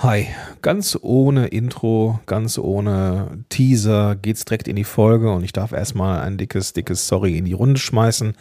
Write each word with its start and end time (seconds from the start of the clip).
Hi, 0.00 0.28
ganz 0.62 0.96
ohne 1.02 1.48
Intro, 1.48 2.20
ganz 2.26 2.56
ohne 2.56 3.44
Teaser 3.48 4.14
geht's 4.14 4.44
direkt 4.44 4.68
in 4.68 4.76
die 4.76 4.84
Folge 4.84 5.32
und 5.32 5.42
ich 5.42 5.52
darf 5.52 5.72
erstmal 5.72 6.20
ein 6.20 6.38
dickes, 6.38 6.72
dickes 6.72 7.08
Sorry 7.08 7.36
in 7.36 7.46
die 7.46 7.52
Runde 7.52 7.80
schmeißen, 7.80 8.34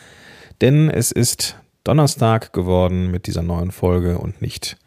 denn 0.61 0.87
es 0.91 1.11
ist 1.11 1.57
Donnerstag 1.83 2.53
geworden 2.53 3.09
mit 3.09 3.25
dieser 3.25 3.41
neuen 3.41 3.71
Folge 3.71 4.19
und 4.19 4.39
nicht 4.39 4.77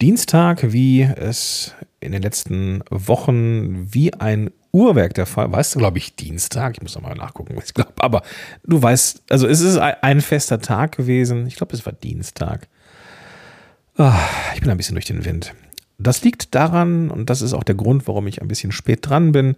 Dienstag, 0.00 0.72
wie 0.72 1.02
es 1.02 1.74
in 1.98 2.12
den 2.12 2.22
letzten 2.22 2.84
Wochen 2.88 3.92
wie 3.92 4.14
ein 4.14 4.52
Uhrwerk 4.70 5.14
der 5.14 5.26
Fall. 5.26 5.50
Weißt 5.50 5.74
du, 5.74 5.80
glaube 5.80 5.98
ich, 5.98 6.14
Dienstag? 6.14 6.74
Ich 6.76 6.82
muss 6.82 6.94
nochmal 6.94 7.16
nachgucken, 7.16 7.56
was 7.56 7.64
ich 7.64 7.74
glaube. 7.74 7.92
Aber 7.96 8.22
du 8.62 8.80
weißt, 8.80 9.24
also 9.30 9.48
es 9.48 9.60
ist 9.60 9.78
ein 9.78 10.20
fester 10.20 10.60
Tag 10.60 10.96
gewesen. 10.96 11.48
Ich 11.48 11.56
glaube, 11.56 11.74
es 11.74 11.84
war 11.84 11.92
Dienstag. 11.92 12.68
Ah, 13.96 14.16
ich 14.54 14.60
bin 14.60 14.70
ein 14.70 14.76
bisschen 14.76 14.94
durch 14.94 15.06
den 15.06 15.24
Wind. 15.24 15.52
Das 16.02 16.22
liegt 16.22 16.54
daran, 16.54 17.10
und 17.10 17.30
das 17.30 17.42
ist 17.42 17.52
auch 17.52 17.64
der 17.64 17.74
Grund, 17.74 18.06
warum 18.06 18.26
ich 18.26 18.42
ein 18.42 18.48
bisschen 18.48 18.72
spät 18.72 19.00
dran 19.08 19.32
bin, 19.32 19.56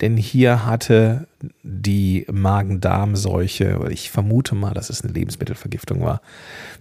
denn 0.00 0.16
hier 0.16 0.64
hatte 0.64 1.26
die 1.62 2.26
Magen-Darm-Seuche, 2.30 3.88
ich 3.90 4.10
vermute 4.10 4.54
mal, 4.54 4.72
dass 4.72 4.88
es 4.90 5.02
eine 5.02 5.12
Lebensmittelvergiftung 5.12 6.02
war, 6.02 6.22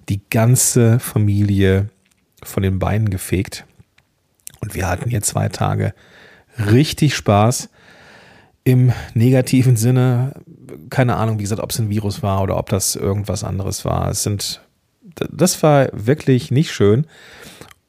die 0.08 0.22
ganze 0.30 1.00
Familie 1.00 1.90
von 2.44 2.64
den 2.64 2.80
Beinen 2.80 3.10
gefegt. 3.10 3.66
Und 4.62 4.74
wir 4.74 4.88
hatten 4.88 5.10
hier 5.10 5.22
zwei 5.22 5.50
Tage 5.50 5.94
richtig 6.58 7.16
Spaß. 7.16 7.70
Im 8.64 8.92
negativen 9.14 9.76
Sinne, 9.76 10.34
keine 10.90 11.16
Ahnung, 11.16 11.40
wie 11.40 11.44
gesagt, 11.44 11.62
ob 11.62 11.72
es 11.72 11.80
ein 11.80 11.90
Virus 11.90 12.22
war 12.24 12.42
oder 12.42 12.58
ob 12.58 12.70
das 12.70 12.96
irgendwas 12.96 13.44
anderes 13.44 13.84
war. 13.84 14.10
Es 14.10 14.24
sind, 14.24 14.62
das 15.32 15.62
war 15.64 15.90
wirklich 15.94 16.52
nicht 16.52 16.72
schön. 16.72 17.06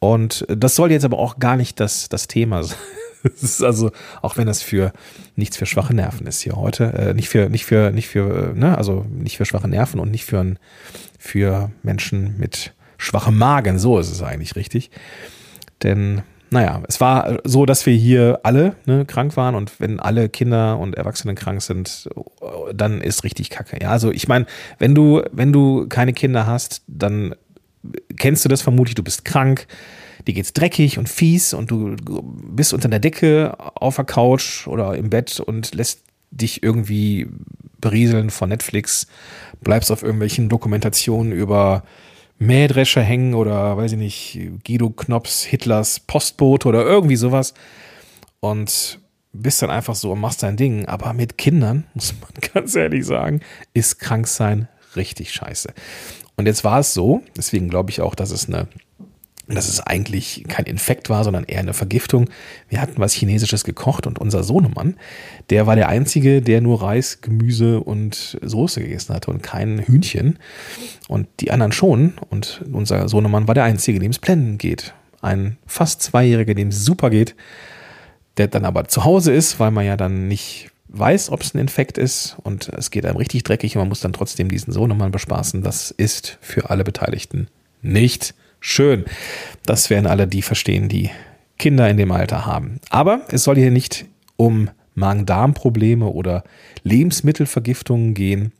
Und 0.00 0.46
das 0.48 0.74
soll 0.74 0.90
jetzt 0.90 1.04
aber 1.04 1.18
auch 1.18 1.38
gar 1.38 1.56
nicht 1.56 1.78
das, 1.78 2.08
das 2.08 2.26
Thema 2.26 2.62
sein. 2.64 2.78
Es 3.22 3.42
ist 3.42 3.62
also, 3.62 3.90
auch 4.22 4.38
wenn 4.38 4.46
das 4.46 4.62
für 4.62 4.92
nichts 5.36 5.58
für 5.58 5.66
schwache 5.66 5.94
Nerven 5.94 6.26
ist 6.26 6.40
hier 6.40 6.56
heute, 6.56 6.84
äh, 6.94 7.12
nicht 7.12 7.28
für, 7.28 7.50
nicht 7.50 7.66
für, 7.66 7.90
nicht 7.90 8.08
für, 8.08 8.54
ne, 8.54 8.78
also 8.78 9.04
nicht 9.10 9.36
für 9.36 9.44
schwache 9.44 9.68
Nerven 9.68 10.00
und 10.00 10.10
nicht 10.10 10.24
für, 10.24 10.54
für 11.18 11.70
Menschen 11.82 12.38
mit 12.38 12.72
schwachem 12.96 13.36
Magen, 13.36 13.78
so 13.78 13.98
ist 13.98 14.10
es 14.10 14.22
eigentlich 14.22 14.56
richtig. 14.56 14.90
Denn, 15.82 16.22
naja, 16.50 16.82
es 16.88 17.00
war 17.02 17.40
so, 17.44 17.66
dass 17.66 17.84
wir 17.84 17.94
hier 17.94 18.40
alle 18.42 18.74
ne, 18.86 19.04
krank 19.04 19.36
waren 19.36 19.54
und 19.54 19.80
wenn 19.80 20.00
alle 20.00 20.30
Kinder 20.30 20.78
und 20.78 20.94
Erwachsene 20.94 21.34
krank 21.34 21.60
sind, 21.60 22.08
dann 22.72 23.02
ist 23.02 23.22
richtig 23.24 23.50
kacke. 23.50 23.78
Ja, 23.82 23.90
also 23.90 24.10
ich 24.10 24.28
meine, 24.28 24.46
wenn 24.78 24.94
du, 24.94 25.22
wenn 25.30 25.52
du 25.52 25.86
keine 25.88 26.14
Kinder 26.14 26.46
hast, 26.46 26.82
dann 26.86 27.34
kennst 28.16 28.44
du 28.44 28.48
das 28.48 28.62
vermutlich, 28.62 28.94
du 28.94 29.02
bist 29.02 29.24
krank, 29.24 29.66
dir 30.26 30.34
geht's 30.34 30.52
dreckig 30.52 30.98
und 30.98 31.08
fies 31.08 31.54
und 31.54 31.70
du 31.70 31.96
bist 31.96 32.72
unter 32.72 32.88
der 32.88 32.98
Decke 32.98 33.54
auf 33.58 33.96
der 33.96 34.04
Couch 34.04 34.66
oder 34.66 34.96
im 34.96 35.10
Bett 35.10 35.40
und 35.40 35.74
lässt 35.74 36.02
dich 36.30 36.62
irgendwie 36.62 37.28
berieseln 37.80 38.30
von 38.30 38.50
Netflix, 38.50 39.06
bleibst 39.62 39.90
auf 39.90 40.02
irgendwelchen 40.02 40.48
Dokumentationen 40.48 41.32
über 41.32 41.82
Mähdrescher 42.38 43.02
hängen 43.02 43.34
oder 43.34 43.76
weiß 43.76 43.92
ich 43.92 43.98
nicht, 43.98 44.38
Guido 44.66 44.90
Knops, 44.90 45.44
Hitlers 45.44 46.00
Postbote 46.00 46.68
oder 46.68 46.84
irgendwie 46.84 47.16
sowas 47.16 47.54
und 48.40 48.98
bist 49.32 49.62
dann 49.62 49.70
einfach 49.70 49.94
so 49.94 50.12
und 50.12 50.20
machst 50.20 50.42
dein 50.42 50.56
Ding. 50.56 50.86
Aber 50.86 51.12
mit 51.12 51.38
Kindern, 51.38 51.84
muss 51.94 52.14
man 52.20 52.52
ganz 52.52 52.74
ehrlich 52.74 53.04
sagen, 53.04 53.40
ist 53.74 53.98
krank 53.98 54.26
sein 54.26 54.68
richtig 54.96 55.32
scheiße. 55.32 55.72
Und 56.40 56.46
jetzt 56.46 56.64
war 56.64 56.80
es 56.80 56.94
so, 56.94 57.20
deswegen 57.36 57.68
glaube 57.68 57.90
ich 57.90 58.00
auch, 58.00 58.14
dass 58.14 58.30
es 58.30 58.48
eine 58.48 58.66
dass 59.46 59.68
es 59.68 59.80
eigentlich 59.80 60.44
kein 60.48 60.64
Infekt 60.64 61.10
war, 61.10 61.24
sondern 61.24 61.44
eher 61.44 61.58
eine 61.58 61.74
Vergiftung. 61.74 62.30
Wir 62.68 62.80
hatten 62.80 62.94
was 62.98 63.12
Chinesisches 63.12 63.64
gekocht 63.64 64.06
und 64.06 64.18
unser 64.18 64.42
Sohnemann, 64.44 64.96
der 65.50 65.66
war 65.66 65.74
der 65.76 65.88
Einzige, 65.88 66.40
der 66.40 66.60
nur 66.60 66.82
Reis, 66.82 67.20
Gemüse 67.20 67.80
und 67.80 68.38
Soße 68.40 68.80
gegessen 68.80 69.12
hatte 69.12 69.30
und 69.30 69.42
kein 69.42 69.80
Hühnchen. 69.80 70.38
Und 71.08 71.26
die 71.40 71.50
anderen 71.50 71.72
schon. 71.72 72.14
Und 72.30 72.62
unser 72.72 73.08
Sohnemann 73.08 73.48
war 73.48 73.54
der 73.54 73.64
Einzige, 73.64 73.98
dem 73.98 74.12
es 74.12 74.20
blenden 74.20 74.56
geht. 74.56 74.94
Ein 75.20 75.58
fast 75.66 76.00
Zweijähriger, 76.00 76.54
dem 76.54 76.68
es 76.68 76.84
super 76.84 77.10
geht, 77.10 77.34
der 78.36 78.46
dann 78.46 78.64
aber 78.64 78.86
zu 78.86 79.04
Hause 79.04 79.32
ist, 79.32 79.58
weil 79.58 79.72
man 79.72 79.84
ja 79.84 79.96
dann 79.96 80.28
nicht 80.28 80.70
weiß, 80.92 81.30
ob 81.30 81.42
es 81.42 81.54
ein 81.54 81.58
Infekt 81.58 81.98
ist 81.98 82.36
und 82.42 82.68
es 82.68 82.90
geht 82.90 83.06
einem 83.06 83.16
richtig 83.16 83.44
dreckig 83.44 83.76
und 83.76 83.82
man 83.82 83.88
muss 83.88 84.00
dann 84.00 84.12
trotzdem 84.12 84.48
diesen 84.48 84.72
Sohnemann 84.72 85.12
bespaßen. 85.12 85.62
Das 85.62 85.90
ist 85.90 86.38
für 86.40 86.70
alle 86.70 86.84
Beteiligten 86.84 87.48
nicht 87.82 88.34
schön. 88.58 89.04
Das 89.64 89.90
werden 89.90 90.06
alle 90.06 90.26
die 90.26 90.42
verstehen, 90.42 90.88
die 90.88 91.10
Kinder 91.58 91.88
in 91.88 91.96
dem 91.96 92.10
Alter 92.10 92.46
haben. 92.46 92.80
Aber 92.90 93.22
es 93.30 93.44
soll 93.44 93.56
hier 93.56 93.70
nicht 93.70 94.06
um 94.36 94.70
Magen-Darm-Probleme 94.94 96.06
oder 96.06 96.42
Lebensmittelvergiftungen 96.82 98.14
gehen, 98.14 98.52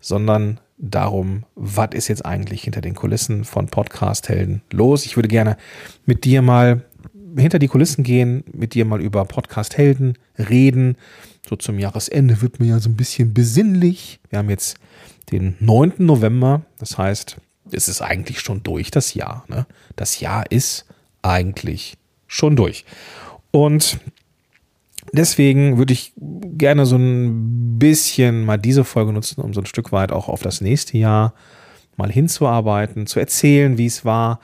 sondern 0.00 0.60
darum, 0.76 1.44
was 1.54 1.90
ist 1.92 2.08
jetzt 2.08 2.24
eigentlich 2.24 2.62
hinter 2.62 2.80
den 2.80 2.94
Kulissen 2.94 3.44
von 3.44 3.68
Podcast-Helden 3.68 4.62
los. 4.72 5.06
Ich 5.06 5.16
würde 5.16 5.28
gerne 5.28 5.56
mit 6.06 6.24
dir 6.24 6.42
mal 6.42 6.84
hinter 7.38 7.58
die 7.58 7.68
Kulissen 7.68 8.04
gehen, 8.04 8.44
mit 8.52 8.74
dir 8.74 8.84
mal 8.84 9.00
über 9.00 9.24
Podcast-Helden 9.24 10.18
reden 10.38 10.96
so 11.48 11.56
zum 11.56 11.78
Jahresende 11.78 12.42
wird 12.42 12.60
mir 12.60 12.66
ja 12.66 12.78
so 12.78 12.90
ein 12.90 12.96
bisschen 12.96 13.32
besinnlich. 13.32 14.20
Wir 14.28 14.38
haben 14.38 14.50
jetzt 14.50 14.76
den 15.32 15.56
9. 15.60 15.94
November. 15.98 16.62
Das 16.78 16.98
heißt, 16.98 17.38
es 17.72 17.88
ist 17.88 18.02
eigentlich 18.02 18.40
schon 18.40 18.62
durch 18.62 18.90
das 18.90 19.14
Jahr. 19.14 19.44
Ne? 19.48 19.66
Das 19.96 20.20
Jahr 20.20 20.50
ist 20.50 20.84
eigentlich 21.22 21.96
schon 22.26 22.54
durch. 22.54 22.84
Und 23.50 23.98
deswegen 25.12 25.78
würde 25.78 25.94
ich 25.94 26.12
gerne 26.16 26.84
so 26.84 26.96
ein 26.96 27.78
bisschen 27.78 28.44
mal 28.44 28.58
diese 28.58 28.84
Folge 28.84 29.12
nutzen, 29.12 29.40
um 29.40 29.54
so 29.54 29.62
ein 29.62 29.66
Stück 29.66 29.90
weit 29.90 30.12
auch 30.12 30.28
auf 30.28 30.42
das 30.42 30.60
nächste 30.60 30.98
Jahr 30.98 31.32
mal 31.96 32.12
hinzuarbeiten, 32.12 33.06
zu 33.06 33.18
erzählen, 33.18 33.78
wie 33.78 33.86
es 33.86 34.04
war, 34.04 34.40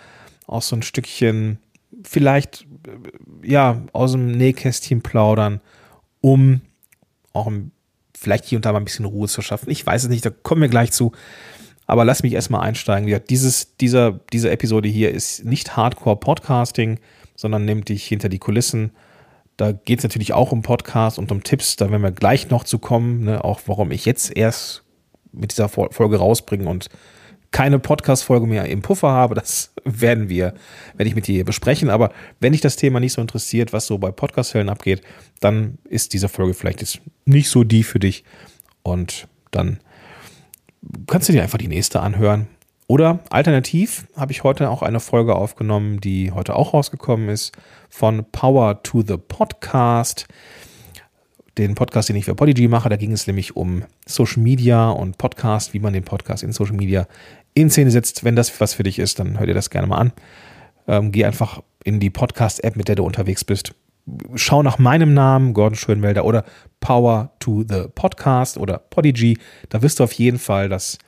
auch 0.46 0.62
so 0.62 0.74
ein 0.74 0.82
Stückchen 0.82 1.58
vielleicht 2.02 2.66
ja 3.42 3.82
aus 3.92 4.12
dem 4.12 4.30
Nähkästchen 4.30 5.02
plaudern, 5.02 5.60
um 6.20 6.60
auch 7.32 7.50
vielleicht 8.16 8.44
hier 8.44 8.58
und 8.58 8.64
da 8.64 8.72
mal 8.72 8.78
ein 8.78 8.84
bisschen 8.84 9.04
Ruhe 9.04 9.28
zu 9.28 9.42
schaffen. 9.42 9.70
Ich 9.70 9.84
weiß 9.84 10.04
es 10.04 10.08
nicht, 10.08 10.24
da 10.24 10.30
kommen 10.30 10.62
wir 10.62 10.68
gleich 10.68 10.92
zu. 10.92 11.12
Aber 11.86 12.04
lass 12.04 12.22
mich 12.22 12.32
erstmal 12.32 12.62
einsteigen. 12.62 13.08
Ja, 13.08 13.18
dieses, 13.18 13.76
dieser, 13.76 14.20
diese 14.32 14.50
Episode 14.50 14.88
hier 14.88 15.10
ist 15.10 15.44
nicht 15.44 15.76
Hardcore-Podcasting, 15.76 16.98
sondern 17.36 17.64
nimmt 17.66 17.90
dich 17.90 18.06
hinter 18.06 18.30
die 18.30 18.38
Kulissen. 18.38 18.92
Da 19.56 19.72
geht 19.72 19.98
es 19.98 20.04
natürlich 20.04 20.32
auch 20.32 20.50
um 20.50 20.62
Podcast 20.62 21.18
und 21.18 21.30
um 21.30 21.44
Tipps. 21.44 21.76
Da 21.76 21.90
werden 21.90 22.02
wir 22.02 22.10
gleich 22.10 22.48
noch 22.48 22.64
zu 22.64 22.78
kommen. 22.78 23.24
Ne? 23.24 23.44
Auch 23.44 23.60
warum 23.66 23.90
ich 23.90 24.06
jetzt 24.06 24.34
erst 24.34 24.82
mit 25.32 25.52
dieser 25.52 25.68
Folge 25.68 26.16
rausbringe 26.16 26.68
und 26.68 26.88
keine 27.54 27.78
Podcast-Folge 27.78 28.48
mehr 28.48 28.64
im 28.64 28.82
Puffer 28.82 29.10
habe, 29.10 29.36
das 29.36 29.72
werden 29.84 30.28
wir, 30.28 30.54
werde 30.96 31.08
ich 31.08 31.14
mit 31.14 31.28
dir 31.28 31.44
besprechen. 31.44 31.88
Aber 31.88 32.10
wenn 32.40 32.50
dich 32.50 32.60
das 32.60 32.74
Thema 32.74 32.98
nicht 32.98 33.12
so 33.12 33.20
interessiert, 33.20 33.72
was 33.72 33.86
so 33.86 33.96
bei 33.96 34.10
Podcast-Hellen 34.10 34.68
abgeht, 34.68 35.02
dann 35.38 35.78
ist 35.84 36.14
diese 36.14 36.28
Folge 36.28 36.52
vielleicht 36.52 36.80
jetzt 36.80 37.00
nicht 37.26 37.48
so 37.48 37.62
die 37.62 37.84
für 37.84 38.00
dich. 38.00 38.24
Und 38.82 39.28
dann 39.52 39.78
kannst 41.06 41.28
du 41.28 41.32
dir 41.32 41.44
einfach 41.44 41.58
die 41.58 41.68
nächste 41.68 42.00
anhören. 42.00 42.48
Oder 42.88 43.20
alternativ 43.30 44.08
habe 44.16 44.32
ich 44.32 44.42
heute 44.42 44.68
auch 44.68 44.82
eine 44.82 44.98
Folge 44.98 45.36
aufgenommen, 45.36 46.00
die 46.00 46.32
heute 46.32 46.56
auch 46.56 46.74
rausgekommen 46.74 47.28
ist, 47.28 47.52
von 47.88 48.24
Power 48.32 48.82
to 48.82 49.02
the 49.06 49.16
Podcast 49.16 50.26
den 51.58 51.74
Podcast, 51.74 52.08
den 52.08 52.16
ich 52.16 52.24
für 52.24 52.34
Podigy 52.34 52.68
mache. 52.68 52.88
Da 52.88 52.96
ging 52.96 53.12
es 53.12 53.26
nämlich 53.26 53.56
um 53.56 53.84
Social 54.06 54.42
Media 54.42 54.90
und 54.90 55.18
Podcast, 55.18 55.72
wie 55.72 55.78
man 55.78 55.92
den 55.92 56.04
Podcast 56.04 56.42
in 56.42 56.52
Social 56.52 56.74
Media 56.74 57.06
in 57.54 57.70
Szene 57.70 57.90
setzt. 57.90 58.24
Wenn 58.24 58.36
das 58.36 58.60
was 58.60 58.74
für 58.74 58.82
dich 58.82 58.98
ist, 58.98 59.18
dann 59.18 59.38
hör 59.38 59.46
dir 59.46 59.54
das 59.54 59.70
gerne 59.70 59.86
mal 59.86 59.98
an. 59.98 60.12
Ähm, 60.86 61.12
geh 61.12 61.24
einfach 61.24 61.62
in 61.84 62.00
die 62.00 62.10
Podcast-App, 62.10 62.76
mit 62.76 62.88
der 62.88 62.96
du 62.96 63.04
unterwegs 63.04 63.44
bist. 63.44 63.74
Schau 64.34 64.62
nach 64.62 64.78
meinem 64.78 65.14
Namen, 65.14 65.54
Gordon 65.54 65.76
Schönwelder 65.76 66.24
oder 66.24 66.44
Power 66.80 67.32
to 67.38 67.64
the 67.66 67.84
Podcast 67.94 68.58
oder 68.58 68.78
Podigy. 68.78 69.38
Da 69.70 69.80
wirst 69.80 70.00
du 70.00 70.04
auf 70.04 70.12
jeden 70.12 70.38
Fall 70.38 70.68
das 70.68 70.98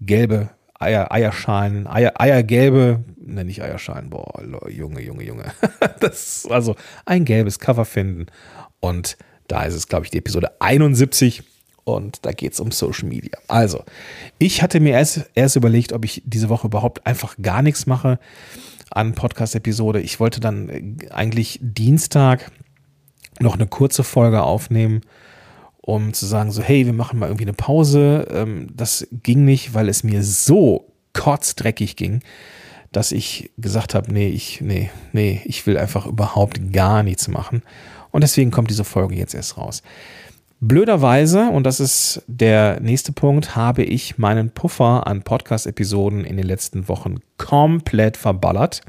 gelbe 0.00 0.50
Eier, 0.78 1.12
Eierschalen, 1.12 1.86
Eier, 1.86 2.20
Eiergelbe, 2.20 3.04
ne, 3.16 3.44
nicht 3.44 3.62
Eierschalen, 3.62 4.10
boah, 4.10 4.42
Junge, 4.68 5.00
Junge, 5.02 5.24
Junge. 5.24 5.44
das 6.00 6.46
also 6.50 6.74
ein 7.04 7.24
gelbes 7.24 7.58
Cover 7.58 7.84
finden. 7.84 8.26
Und 8.80 9.16
da 9.46 9.62
ist 9.64 9.74
es, 9.74 9.86
glaube 9.86 10.06
ich, 10.06 10.10
die 10.10 10.18
Episode 10.18 10.52
71 10.60 11.44
und 11.84 12.24
da 12.24 12.32
geht 12.32 12.52
es 12.52 12.60
um 12.60 12.70
Social 12.70 13.08
Media. 13.08 13.36
Also, 13.48 13.82
ich 14.38 14.62
hatte 14.62 14.80
mir 14.80 14.92
erst, 14.92 15.30
erst 15.34 15.56
überlegt, 15.56 15.92
ob 15.92 16.04
ich 16.04 16.22
diese 16.24 16.48
Woche 16.48 16.66
überhaupt 16.66 17.06
einfach 17.06 17.36
gar 17.40 17.62
nichts 17.62 17.86
mache 17.86 18.18
an 18.90 19.14
Podcast-Episode. 19.14 20.00
Ich 20.00 20.20
wollte 20.20 20.40
dann 20.40 20.68
äh, 20.68 21.10
eigentlich 21.10 21.58
Dienstag 21.62 22.50
noch 23.40 23.54
eine 23.54 23.66
kurze 23.66 24.04
Folge 24.04 24.42
aufnehmen, 24.42 25.00
um 25.80 26.12
zu 26.12 26.26
sagen, 26.26 26.52
so, 26.52 26.62
hey, 26.62 26.86
wir 26.86 26.92
machen 26.92 27.18
mal 27.18 27.26
irgendwie 27.26 27.44
eine 27.44 27.54
Pause. 27.54 28.28
Ähm, 28.30 28.68
das 28.74 29.06
ging 29.10 29.44
nicht, 29.44 29.74
weil 29.74 29.88
es 29.88 30.04
mir 30.04 30.22
so 30.22 30.92
kotzdreckig 31.12 31.96
ging, 31.96 32.22
dass 32.92 33.10
ich 33.10 33.50
gesagt 33.58 33.94
habe, 33.94 34.12
nee, 34.12 34.28
ich, 34.28 34.60
nee, 34.60 34.90
nee, 35.12 35.40
ich 35.44 35.66
will 35.66 35.78
einfach 35.78 36.06
überhaupt 36.06 36.72
gar 36.72 37.02
nichts 37.02 37.26
machen. 37.26 37.62
Und 38.10 38.22
deswegen 38.22 38.50
kommt 38.50 38.70
diese 38.70 38.84
Folge 38.84 39.14
jetzt 39.14 39.34
erst 39.34 39.56
raus. 39.56 39.82
Blöderweise, 40.64 41.50
und 41.50 41.64
das 41.64 41.80
ist 41.80 42.22
der 42.28 42.78
nächste 42.78 43.10
Punkt, 43.10 43.56
habe 43.56 43.82
ich 43.82 44.16
meinen 44.16 44.50
Puffer 44.50 45.08
an 45.08 45.22
Podcast-Episoden 45.22 46.24
in 46.24 46.36
den 46.36 46.46
letzten 46.46 46.86
Wochen 46.86 47.16
komplett 47.36 48.16
verballert. 48.16 48.80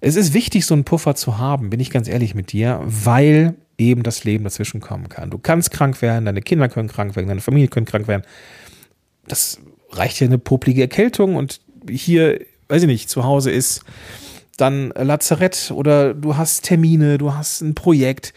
Es 0.00 0.16
ist 0.16 0.32
wichtig, 0.32 0.64
so 0.64 0.72
einen 0.72 0.84
Puffer 0.84 1.16
zu 1.16 1.36
haben, 1.36 1.68
bin 1.68 1.80
ich 1.80 1.90
ganz 1.90 2.08
ehrlich 2.08 2.34
mit 2.34 2.50
dir, 2.52 2.80
weil 2.82 3.56
eben 3.76 4.02
das 4.04 4.24
Leben 4.24 4.42
dazwischen 4.42 4.80
kommen 4.80 5.10
kann. 5.10 5.28
Du 5.28 5.36
kannst 5.36 5.70
krank 5.70 6.00
werden, 6.00 6.24
deine 6.24 6.40
Kinder 6.40 6.70
können 6.70 6.88
krank 6.88 7.14
werden, 7.14 7.28
deine 7.28 7.42
Familie 7.42 7.68
können 7.68 7.84
krank 7.84 8.08
werden. 8.08 8.22
Das 9.28 9.60
reicht 9.90 10.18
ja 10.20 10.26
eine 10.26 10.38
poplige 10.38 10.80
Erkältung 10.80 11.36
und 11.36 11.60
hier, 11.90 12.40
weiß 12.68 12.84
ich 12.84 12.88
nicht, 12.88 13.10
zu 13.10 13.24
Hause 13.24 13.50
ist 13.50 13.84
dann 14.56 14.94
Lazarett 14.96 15.72
oder 15.74 16.14
du 16.14 16.38
hast 16.38 16.62
Termine, 16.64 17.18
du 17.18 17.34
hast 17.34 17.60
ein 17.60 17.74
Projekt, 17.74 18.32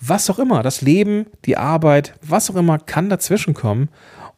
was 0.00 0.30
auch 0.30 0.38
immer. 0.38 0.62
Das 0.62 0.80
Leben, 0.80 1.26
die 1.44 1.56
Arbeit, 1.56 2.14
was 2.22 2.50
auch 2.50 2.56
immer 2.56 2.78
kann 2.78 3.08
dazwischen 3.08 3.54
kommen 3.54 3.88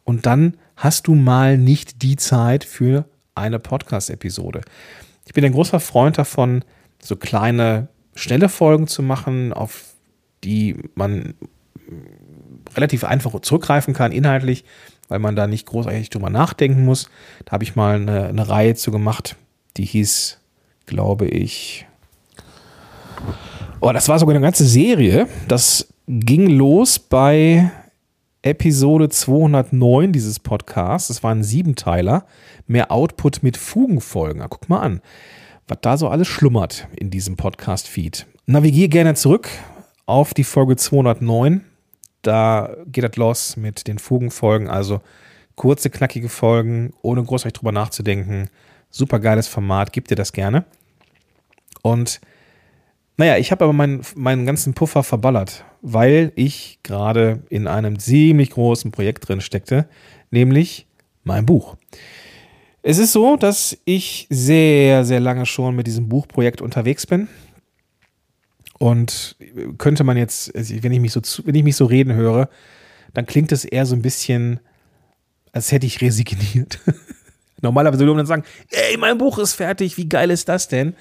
und 0.03 0.25
dann 0.25 0.57
hast 0.75 1.07
du 1.07 1.15
mal 1.15 1.57
nicht 1.57 2.01
die 2.01 2.17
Zeit 2.17 2.63
für 2.63 3.05
eine 3.35 3.59
Podcast-Episode. 3.59 4.61
Ich 5.25 5.33
bin 5.33 5.45
ein 5.45 5.53
großer 5.53 5.79
Freund 5.79 6.17
davon, 6.17 6.63
so 7.01 7.15
kleine, 7.15 7.87
schnelle 8.15 8.49
Folgen 8.49 8.87
zu 8.87 9.01
machen, 9.01 9.53
auf 9.53 9.93
die 10.43 10.75
man 10.95 11.33
relativ 12.75 13.03
einfach 13.03 13.39
zurückgreifen 13.41 13.93
kann, 13.93 14.11
inhaltlich, 14.11 14.65
weil 15.07 15.19
man 15.19 15.35
da 15.35 15.47
nicht 15.47 15.65
großartig 15.65 16.09
drüber 16.09 16.29
nachdenken 16.29 16.85
muss. 16.85 17.09
Da 17.45 17.53
habe 17.53 17.63
ich 17.63 17.75
mal 17.75 17.95
eine, 17.95 18.27
eine 18.27 18.49
Reihe 18.49 18.75
zu 18.75 18.91
gemacht, 18.91 19.35
die 19.77 19.85
hieß, 19.85 20.39
glaube 20.85 21.27
ich, 21.27 21.85
oh, 23.83 23.91
das 23.91 24.07
war 24.07 24.17
sogar 24.17 24.33
eine 24.33 24.43
ganze 24.43 24.65
Serie. 24.65 25.27
Das 25.47 25.93
ging 26.07 26.47
los 26.47 26.99
bei 26.99 27.69
Episode 28.41 29.09
209 29.09 30.13
dieses 30.13 30.39
Podcasts. 30.39 31.09
Das 31.09 31.21
war 31.21 31.31
ein 31.31 31.43
Siebenteiler. 31.43 32.25
Mehr 32.65 32.91
Output 32.91 33.43
mit 33.43 33.57
Fugenfolgen. 33.57 34.39
Na, 34.39 34.47
guck 34.47 34.69
mal 34.69 34.79
an, 34.79 35.01
was 35.67 35.79
da 35.81 35.97
so 35.97 36.07
alles 36.07 36.29
schlummert 36.29 36.87
in 36.95 37.09
diesem 37.09 37.35
Podcast-Feed. 37.35 38.25
Navigiere 38.45 38.87
gerne 38.87 39.15
zurück 39.15 39.49
auf 40.05 40.33
die 40.33 40.45
Folge 40.45 40.77
209. 40.77 41.65
Da 42.21 42.77
geht 42.87 43.03
das 43.03 43.17
los 43.17 43.57
mit 43.57 43.87
den 43.87 43.99
Fugenfolgen, 43.99 44.69
also 44.69 45.01
kurze, 45.55 45.89
knackige 45.89 46.29
Folgen, 46.29 46.93
ohne 47.01 47.21
großartig 47.21 47.59
drüber 47.59 47.73
nachzudenken. 47.73 48.49
Super 48.89 49.19
geiles 49.19 49.49
Format, 49.49 49.91
gib 49.91 50.07
dir 50.07 50.15
das 50.15 50.31
gerne. 50.31 50.63
Und 51.81 52.21
naja, 53.17 53.37
ich 53.37 53.51
habe 53.51 53.65
aber 53.65 53.73
meinen, 53.73 54.01
meinen 54.15 54.45
ganzen 54.45 54.73
Puffer 54.73 55.03
verballert, 55.03 55.65
weil 55.81 56.31
ich 56.35 56.79
gerade 56.83 57.43
in 57.49 57.67
einem 57.67 57.99
ziemlich 57.99 58.51
großen 58.51 58.91
Projekt 58.91 59.27
drin 59.27 59.41
steckte, 59.41 59.87
nämlich 60.31 60.87
mein 61.23 61.45
Buch. 61.45 61.77
Es 62.81 62.97
ist 62.97 63.13
so, 63.13 63.37
dass 63.37 63.77
ich 63.85 64.27
sehr, 64.29 65.05
sehr 65.05 65.19
lange 65.19 65.45
schon 65.45 65.75
mit 65.75 65.87
diesem 65.87 66.09
Buchprojekt 66.09 66.61
unterwegs 66.61 67.05
bin. 67.07 67.29
Und 68.77 69.37
könnte 69.77 70.03
man 70.03 70.17
jetzt, 70.17 70.53
also 70.53 70.75
wenn 70.81 70.91
ich 70.91 70.99
mich 70.99 71.13
so, 71.13 71.21
wenn 71.45 71.55
ich 71.55 71.63
mich 71.63 71.77
so 71.77 71.85
reden 71.85 72.13
höre, 72.13 72.49
dann 73.13 73.25
klingt 73.25 73.51
es 73.51 73.63
eher 73.63 73.85
so 73.85 73.95
ein 73.95 74.01
bisschen, 74.01 74.59
als 75.53 75.71
hätte 75.71 75.85
ich 75.85 76.01
resigniert. 76.01 76.79
Normalerweise 77.61 77.99
würde 77.99 78.11
man 78.11 78.17
dann 78.17 78.25
sagen, 78.25 78.43
ey, 78.71 78.97
mein 78.97 79.17
Buch 79.17 79.37
ist 79.37 79.53
fertig, 79.53 79.95
wie 79.95 80.09
geil 80.09 80.31
ist 80.31 80.49
das 80.49 80.67
denn? 80.67 80.95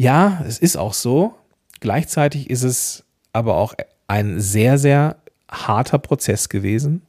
Ja, 0.00 0.42
es 0.46 0.58
ist 0.58 0.78
auch 0.78 0.94
so. 0.94 1.34
Gleichzeitig 1.80 2.48
ist 2.48 2.62
es 2.62 3.04
aber 3.34 3.56
auch 3.56 3.74
ein 4.08 4.40
sehr, 4.40 4.78
sehr 4.78 5.16
harter 5.50 5.98
Prozess 5.98 6.48
gewesen. 6.48 7.02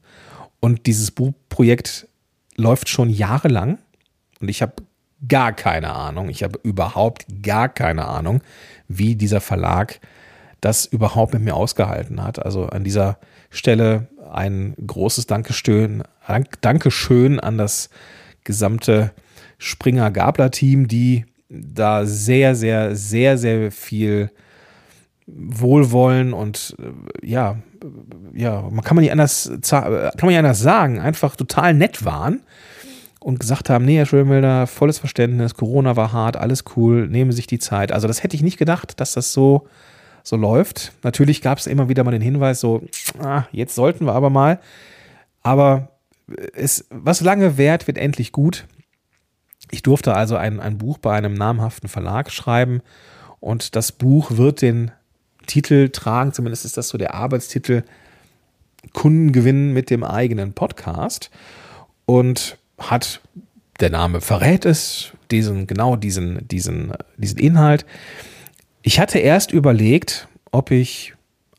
Und 0.60 0.88
dieses 0.88 1.12
Buchprojekt 1.12 2.10
läuft 2.58 2.90
schon 2.90 3.10
jahrelang. 3.10 3.78
Und 4.42 4.50
ich 4.50 4.62
habe 4.62 4.74
gar 5.26 5.54
keine 5.54 5.94
Ahnung, 5.94 6.28
ich 6.28 6.44
habe 6.44 6.60
überhaupt 6.64 7.28
gar 7.42 7.70
keine 7.70 8.10
Ahnung, 8.10 8.42
wie 8.90 9.16
dieser 9.16 9.40
Verlag 9.40 10.02
das 10.60 10.86
überhaupt 10.86 11.32
mit 11.32 11.44
mir 11.44 11.56
ausgehalten 11.56 12.22
hat. 12.22 12.44
Also 12.44 12.66
an 12.66 12.84
dieser 12.84 13.20
Stelle 13.50 14.10
ein 14.34 14.76
großes 14.86 15.28
Dankeschön, 15.28 16.04
Dankeschön 16.60 17.40
an 17.40 17.58
das 17.58 17.90
gesamte 18.44 19.14
Springer-Gabler-Team, 19.60 20.90
die 20.90 21.24
da 21.52 22.06
sehr, 22.06 22.56
sehr, 22.56 22.96
sehr, 22.96 23.38
sehr 23.38 23.72
viel 23.72 24.32
Wohlwollen 25.28 26.34
und 26.34 26.76
äh, 26.80 27.28
ja, 27.28 27.58
ja, 28.34 28.62
man 28.70 28.84
kann 28.84 28.96
man 28.96 29.04
nicht 29.04 29.12
anders, 29.12 29.52
kann 29.70 30.12
man 30.22 30.28
nicht 30.28 30.38
anders 30.38 30.60
sagen, 30.60 31.00
einfach 31.00 31.36
total 31.36 31.74
nett 31.74 32.06
waren 32.06 32.42
und 33.20 33.40
gesagt 33.40 33.70
haben, 33.70 33.86
nee, 33.86 33.98
Herr 33.98 34.06
Schönwälder, 34.06 34.68
volles 34.68 35.00
Verständnis, 35.00 35.56
Corona 35.56 35.96
war 35.96 36.14
hart, 36.14 36.38
alles 36.38 36.64
cool, 36.76 37.08
nehmen 37.08 37.32
Sie 37.32 37.38
sich 37.38 37.48
die 37.48 37.60
Zeit. 37.60 37.92
Also 37.92 38.08
das 38.08 38.24
hätte 38.24 38.36
ich 38.36 38.44
nicht 38.44 38.58
gedacht, 38.58 39.00
dass 39.00 39.14
das 39.14 39.34
so, 39.34 39.68
so 40.24 40.36
läuft. 40.36 40.94
Natürlich 41.04 41.42
gab 41.42 41.58
es 41.58 41.68
immer 41.68 41.90
wieder 41.90 42.04
mal 42.04 42.12
den 42.12 42.22
Hinweis, 42.22 42.60
so, 42.60 42.84
ah, 43.20 43.44
jetzt 43.52 43.76
sollten 43.76 44.06
wir 44.06 44.14
aber 44.14 44.30
mal. 44.30 44.60
Aber 45.44 45.90
es, 46.54 46.86
was 46.90 47.22
lange 47.22 47.58
währt, 47.58 47.88
wird 47.88 47.98
endlich 47.98 48.32
gut. 48.32 48.66
Ich 49.72 49.82
durfte 49.82 50.14
also 50.14 50.36
ein, 50.36 50.60
ein 50.60 50.78
Buch 50.78 50.98
bei 50.98 51.16
einem 51.16 51.34
namhaften 51.34 51.90
Verlag 51.90 52.30
schreiben 52.32 52.82
und 53.40 53.76
das 53.76 53.92
Buch 53.92 54.32
wird 54.32 54.62
den 54.62 54.92
Titel 55.48 55.90
tragen, 55.90 56.34
zumindest 56.34 56.66
ist 56.66 56.78
das 56.78 56.90
so 56.90 56.98
der 56.98 57.14
Arbeitstitel, 57.16 57.84
Kunden 58.94 59.32
gewinnen 59.32 59.74
mit 59.74 59.90
dem 59.90 60.04
eigenen 60.04 60.54
Podcast 60.54 61.30
und 62.06 62.58
hat, 62.78 63.22
der 63.80 63.90
Name 63.90 64.22
verrät 64.22 64.66
es, 64.66 65.12
diesen, 65.30 65.68
genau 65.68 65.96
diesen, 65.96 66.48
diesen, 66.48 66.94
diesen 67.18 67.40
Inhalt. 67.40 67.86
Ich 68.82 69.00
hatte 69.00 69.20
erst 69.20 69.52
überlegt, 69.52 70.28
ob 70.52 70.72
ich 70.72 71.14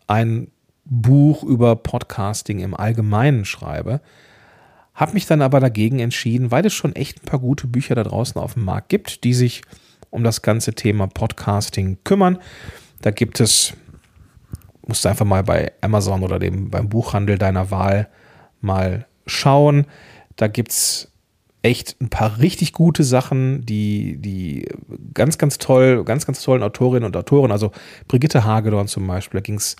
ein 0.06 0.48
Buch 0.84 1.42
über 1.42 1.76
Podcasting 1.76 2.58
im 2.58 2.74
Allgemeinen 2.74 3.44
schreibe, 3.44 4.00
habe 4.94 5.14
mich 5.14 5.26
dann 5.26 5.42
aber 5.42 5.60
dagegen 5.60 5.98
entschieden, 5.98 6.50
weil 6.50 6.66
es 6.66 6.74
schon 6.74 6.94
echt 6.94 7.22
ein 7.22 7.26
paar 7.26 7.40
gute 7.40 7.66
Bücher 7.66 7.94
da 7.94 8.02
draußen 8.02 8.40
auf 8.40 8.54
dem 8.54 8.64
Markt 8.64 8.88
gibt, 8.88 9.24
die 9.24 9.34
sich 9.34 9.62
um 10.10 10.22
das 10.22 10.42
ganze 10.42 10.74
Thema 10.74 11.06
Podcasting 11.06 11.98
kümmern. 12.04 12.38
Da 13.00 13.10
gibt 13.10 13.40
es, 13.40 13.74
musst 14.86 15.05
du 15.05 15.08
einfach 15.08 15.24
mal 15.24 15.43
bei 15.43 15.72
Amazon 15.81 16.22
oder 16.22 16.38
dem, 16.38 16.70
beim 16.70 16.88
Buchhandel 16.88 17.38
deiner 17.38 17.70
Wahl 17.70 18.08
mal 18.60 19.06
schauen. 19.26 19.86
Da 20.36 20.48
gibt 20.48 20.72
es 20.72 21.12
echt 21.62 21.96
ein 22.00 22.10
paar 22.10 22.38
richtig 22.38 22.72
gute 22.72 23.05
Sachen, 23.05 23.64
die, 23.64 24.17
die 24.19 24.69
ganz, 25.14 25.38
ganz 25.38 25.58
toll, 25.58 26.05
ganz, 26.05 26.26
ganz 26.26 26.43
tollen 26.43 26.62
Autorinnen 26.62 27.06
und 27.06 27.17
Autoren, 27.17 27.52
also 27.52 27.70
Brigitte 28.08 28.44
Hagedorn 28.44 28.88
zum 28.88 29.06
Beispiel, 29.06 29.40
da 29.40 29.43
ging 29.43 29.56
es 29.56 29.76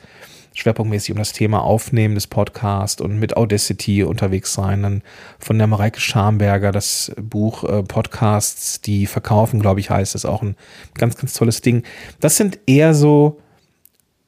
schwerpunktmäßig 0.55 1.13
um 1.13 1.19
das 1.19 1.33
Thema 1.33 1.63
Aufnehmen 1.63 2.15
des 2.15 2.27
Podcasts 2.27 3.01
und 3.01 3.19
mit 3.19 3.37
Audacity 3.37 4.05
unterwegs 4.05 4.53
sein. 4.53 4.83
Dann 4.83 5.03
von 5.39 5.59
der 5.59 5.67
Mareike 5.67 6.01
Schamberger 6.01 6.73
das 6.73 7.13
Buch 7.21 7.65
äh, 7.65 7.83
Podcasts, 7.83 8.81
die 8.81 9.07
verkaufen, 9.07 9.61
glaube 9.61 9.81
ich, 9.81 9.91
heißt 9.91 10.15
das 10.15 10.25
auch 10.25 10.43
ein 10.43 10.57
ganz, 10.95 11.17
ganz 11.17 11.35
tolles 11.35 11.61
Ding. 11.61 11.83
Das 12.21 12.37
sind 12.37 12.59
eher 12.67 12.95
so 12.95 13.41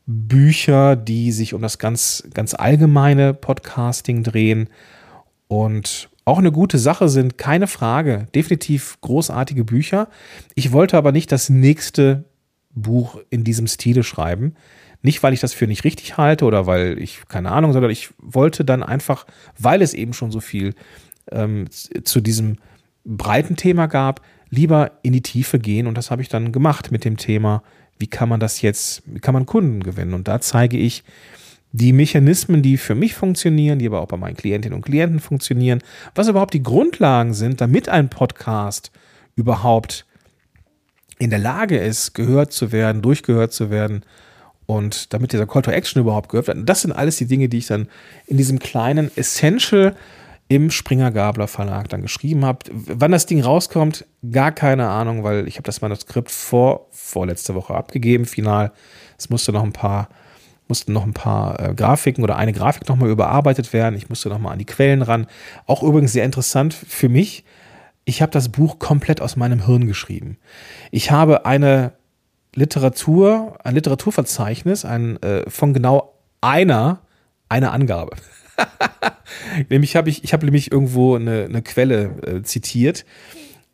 Bücher, 0.07 0.97
die 0.97 1.33
sich 1.33 1.55
um 1.55 1.63
das 1.63 1.79
ganz, 1.79 2.25
ganz 2.35 2.55
allgemeine 2.55 3.33
Podcasting 3.33 4.23
drehen 4.23 4.69
und 5.49 6.11
auch 6.27 6.39
eine 6.39 6.53
gute 6.53 6.79
Sache 6.79 7.09
sind, 7.09 7.37
keine 7.39 7.67
Frage. 7.67 8.27
Definitiv 8.35 8.99
großartige 9.01 9.65
Bücher. 9.65 10.09
Ich 10.55 10.73
wollte 10.73 10.97
aber 10.97 11.13
nicht 11.13 11.31
das 11.33 11.51
nächste 11.51 12.25
Buch 12.75 13.19
in 13.31 13.45
diesem 13.45 13.67
Stile 13.67 14.03
schreiben. 14.03 14.55
Nicht, 15.05 15.23
weil 15.23 15.35
ich 15.35 15.41
das 15.41 15.53
für 15.53 15.67
nicht 15.67 15.85
richtig 15.85 16.17
halte 16.17 16.47
oder 16.47 16.67
weil 16.67 16.99
ich 16.99 17.29
keine 17.29 17.53
Ahnung, 17.53 17.75
sondern 17.75 17.91
ich 17.91 18.09
wollte 18.17 18.65
dann 18.65 18.83
einfach, 18.83 19.27
weil 19.59 19.83
es 19.83 19.93
eben 19.93 20.15
schon 20.15 20.31
so 20.31 20.41
viel 20.41 20.75
ähm, 21.31 21.67
zu 21.71 22.23
diesem 22.23 22.57
breiten 23.05 23.55
Thema 23.55 23.87
gab, 23.87 24.23
lieber 24.49 24.93
in 25.03 25.13
die 25.13 25.21
Tiefe 25.21 25.59
gehen. 25.59 25.87
Und 25.87 25.99
das 25.99 26.11
habe 26.11 26.23
ich 26.23 26.31
dann 26.31 26.53
gemacht 26.53 26.91
mit 26.91 27.05
dem 27.05 27.19
Thema, 27.19 27.63
wie 27.99 28.07
kann 28.07 28.31
man 28.31 28.41
das 28.41 28.63
jetzt, 28.63 29.03
wie 29.05 29.21
kann 29.21 29.35
man 29.35 29.45
Kunden 29.45 29.83
gewinnen? 29.83 30.15
Und 30.15 30.27
da 30.27 30.41
zeige 30.41 30.79
ich 30.79 31.05
die 31.73 31.93
Mechanismen, 31.93 32.63
die 32.63 32.79
für 32.79 32.95
mich 32.95 33.13
funktionieren, 33.13 33.79
die 33.79 33.87
aber 33.87 34.01
auch 34.01 34.09
bei 34.09 34.17
meinen 34.17 34.39
Klientinnen 34.39 34.75
und 34.75 34.87
Klienten 34.87 35.21
funktionieren, 35.21 35.83
was 36.15 36.29
überhaupt 36.29 36.55
die 36.55 36.63
Grundlagen 36.63 37.35
sind, 37.35 37.61
damit 37.61 37.91
ein 37.91 38.09
Podcast 38.09 38.91
überhaupt 39.37 40.07
in 41.19 41.29
der 41.29 41.41
Lage 41.41 41.77
ist, 41.77 42.15
gehört 42.15 42.53
zu 42.53 42.73
werden, 42.73 43.03
durchgehört 43.03 43.53
zu 43.53 43.69
werden 43.69 44.03
und 44.67 45.13
damit 45.13 45.33
dieser 45.33 45.47
Call 45.47 45.63
to 45.63 45.71
Action 45.71 46.01
überhaupt 46.01 46.29
gehört 46.29 46.47
wird. 46.47 46.69
Das 46.69 46.83
sind 46.83 46.93
alles 46.93 47.17
die 47.17 47.27
Dinge, 47.27 47.49
die 47.49 47.59
ich 47.59 47.67
dann 47.67 47.89
in 48.27 48.37
diesem 48.37 48.59
kleinen 48.59 49.11
Essential 49.17 49.95
im 50.49 50.71
Springer 50.71 51.11
Gabler 51.11 51.49
Verlag 51.49 51.89
dann 51.89 52.03
geschrieben 52.03 52.45
habe. 52.45 52.59
Wann 52.71 53.13
das 53.13 53.27
Ding 53.27 53.43
rauskommt, 53.43 54.05
gar 54.31 54.53
keine 54.53 54.89
Ahnung, 54.89 55.25
weil 55.25 55.49
ich 55.49 55.57
habe 55.57 55.65
das 55.65 55.81
Manuskript 55.81 56.31
vor 56.31 56.87
vorletzte 56.91 57.55
Woche 57.55 57.75
abgegeben, 57.75 58.27
final. 58.27 58.73
Es 59.19 59.31
musste 59.31 59.53
noch 59.53 59.63
ein 59.63 59.73
paar 59.73 60.09
mussten 60.67 60.95
noch 60.95 61.05
ein 61.05 61.13
paar 61.13 61.61
äh, 61.61 61.75
Grafiken 61.75 62.25
oder 62.25 62.37
eine 62.37 62.55
Grafik 62.55 62.89
nochmal 62.89 63.11
überarbeitet 63.11 63.75
werden. 63.75 63.97
Ich 63.97 64.09
musste 64.09 64.31
nochmal 64.31 64.53
an 64.53 64.59
die 64.59 64.65
Quellen 64.65 65.03
ran. 65.03 65.27
Auch 65.67 65.83
übrigens 65.83 66.13
sehr 66.13 66.25
interessant 66.25 66.73
für 66.73 67.11
mich. 67.11 67.45
Ich 68.07 68.23
habe 68.23 68.33
das 68.33 68.49
Buch 68.49 68.79
komplett 68.79 69.21
aus 69.21 69.37
meinem 69.37 69.67
Hirn 69.67 69.87
geschrieben. 69.87 70.39
Ich 70.91 71.11
habe 71.11 71.45
eine 71.47 71.93
Literatur, 72.55 73.59
ein 73.65 73.75
Literaturverzeichnis 73.75 74.85
ein, 74.85 75.23
äh, 75.23 75.49
von 75.51 75.73
genau 75.75 76.15
einer, 76.41 77.01
einer 77.49 77.73
Angabe. 77.73 78.17
nämlich 79.69 79.97
habe 79.97 80.09
ich, 80.09 80.25
ich 80.25 80.33
habe 80.33 80.45
nämlich 80.45 80.71
irgendwo 80.71 81.17
eine, 81.17 81.45
eine 81.45 81.63
Quelle 81.63 82.05
äh, 82.23 82.43
zitiert. 82.43 83.05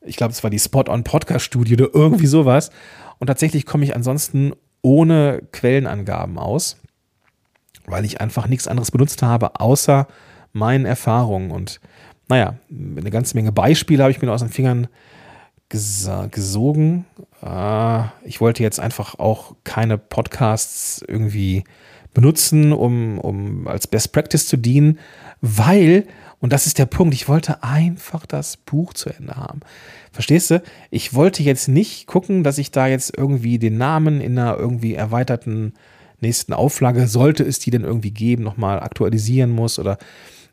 Ich 0.03 0.17
glaube, 0.17 0.33
es 0.33 0.43
war 0.43 0.51
die 0.51 0.59
Spot-on-Podcast-Studie 0.59 1.75
oder 1.75 1.89
irgendwie 1.93 2.27
sowas. 2.27 2.71
Und 3.19 3.27
tatsächlich 3.27 3.67
komme 3.67 3.85
ich 3.85 3.95
ansonsten 3.95 4.53
ohne 4.83 5.43
Quellenangaben 5.53 6.39
aus, 6.39 6.79
weil 7.87 8.05
ich 8.05 8.21
einfach 8.21 8.47
nichts 8.47 8.67
anderes 8.67 8.91
benutzt 8.91 9.23
habe, 9.23 9.61
außer 9.61 10.07
meinen 10.53 10.87
Erfahrungen. 10.87 11.51
Und 11.51 11.81
naja, 12.29 12.55
eine 12.71 13.11
ganze 13.11 13.37
Menge 13.37 13.53
Beispiele 13.53 14.03
habe 14.03 14.11
ich 14.11 14.23
mir 14.23 14.33
aus 14.33 14.41
den 14.41 14.49
Fingern 14.49 14.89
gesogen. 15.71 17.07
Äh, 17.43 18.03
ich 18.25 18.41
wollte 18.41 18.63
jetzt 18.63 18.81
einfach 18.81 19.19
auch 19.19 19.55
keine 19.65 19.97
Podcasts 19.97 21.03
irgendwie 21.07 21.65
benutzen, 22.13 22.73
um, 22.73 23.19
um 23.19 23.67
als 23.67 23.87
Best 23.87 24.13
Practice 24.13 24.47
zu 24.47 24.57
dienen, 24.57 24.99
weil, 25.41 26.07
und 26.41 26.53
das 26.53 26.67
ist 26.67 26.79
der 26.79 26.87
Punkt, 26.87 27.15
ich 27.15 27.29
wollte 27.29 27.63
einfach 27.63 28.27
das 28.27 28.57
Buch 28.57 28.93
zu 28.95 29.11
Ende 29.11 29.37
haben. 29.37 29.61
Verstehst 30.13 30.51
du? 30.51 30.63
Ich 30.91 31.15
wollte 31.15 31.43
jetzt 31.43 31.69
nicht 31.69 32.07
gucken, 32.07 32.43
dass 32.43 32.59
ich 32.59 32.73
da 32.73 32.89
jetzt 32.89 33.17
irgendwie 33.17 33.59
den 33.59 33.79
Namen 33.79 34.21
in 34.21 34.39
einer 34.39 34.59
irgendwie 34.59 34.95
erweiterten 34.95 35.75
nächsten 36.21 36.53
Auflage, 36.53 37.07
sollte 37.07 37.45
es 37.45 37.61
die 37.61 37.71
denn 37.71 37.85
irgendwie 37.85 38.11
geben, 38.11 38.43
nochmal 38.43 38.81
aktualisieren 38.81 39.51
muss 39.51 39.79
oder 39.79 39.97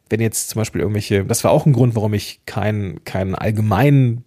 wenn 0.10 0.22
jetzt 0.22 0.50
zum 0.50 0.62
Beispiel 0.62 0.80
irgendwelche, 0.80 1.26
das 1.26 1.44
war 1.44 1.52
auch 1.52 1.66
ein 1.66 1.74
Grund, 1.74 1.96
warum 1.96 2.14
ich 2.14 2.40
kein, 2.46 3.02
kein 3.04 3.36
allgemeinen 3.36 4.24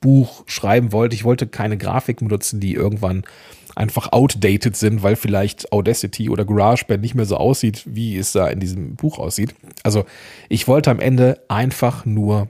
Buch 0.00 0.44
schreiben 0.46 0.92
wollte. 0.92 1.14
Ich 1.14 1.24
wollte 1.24 1.46
keine 1.46 1.76
Grafiken 1.76 2.28
benutzen, 2.28 2.60
die 2.60 2.74
irgendwann 2.74 3.24
einfach 3.74 4.12
outdated 4.12 4.76
sind, 4.76 5.02
weil 5.02 5.16
vielleicht 5.16 5.72
Audacity 5.72 6.28
oder 6.28 6.44
GarageBand 6.44 7.00
nicht 7.00 7.14
mehr 7.14 7.26
so 7.26 7.36
aussieht, 7.36 7.84
wie 7.86 8.16
es 8.16 8.32
da 8.32 8.48
in 8.48 8.60
diesem 8.60 8.96
Buch 8.96 9.18
aussieht. 9.18 9.54
Also 9.84 10.04
ich 10.48 10.66
wollte 10.66 10.90
am 10.90 11.00
Ende 11.00 11.40
einfach 11.48 12.04
nur 12.04 12.48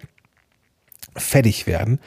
fertig 1.16 1.66
werden 1.66 1.98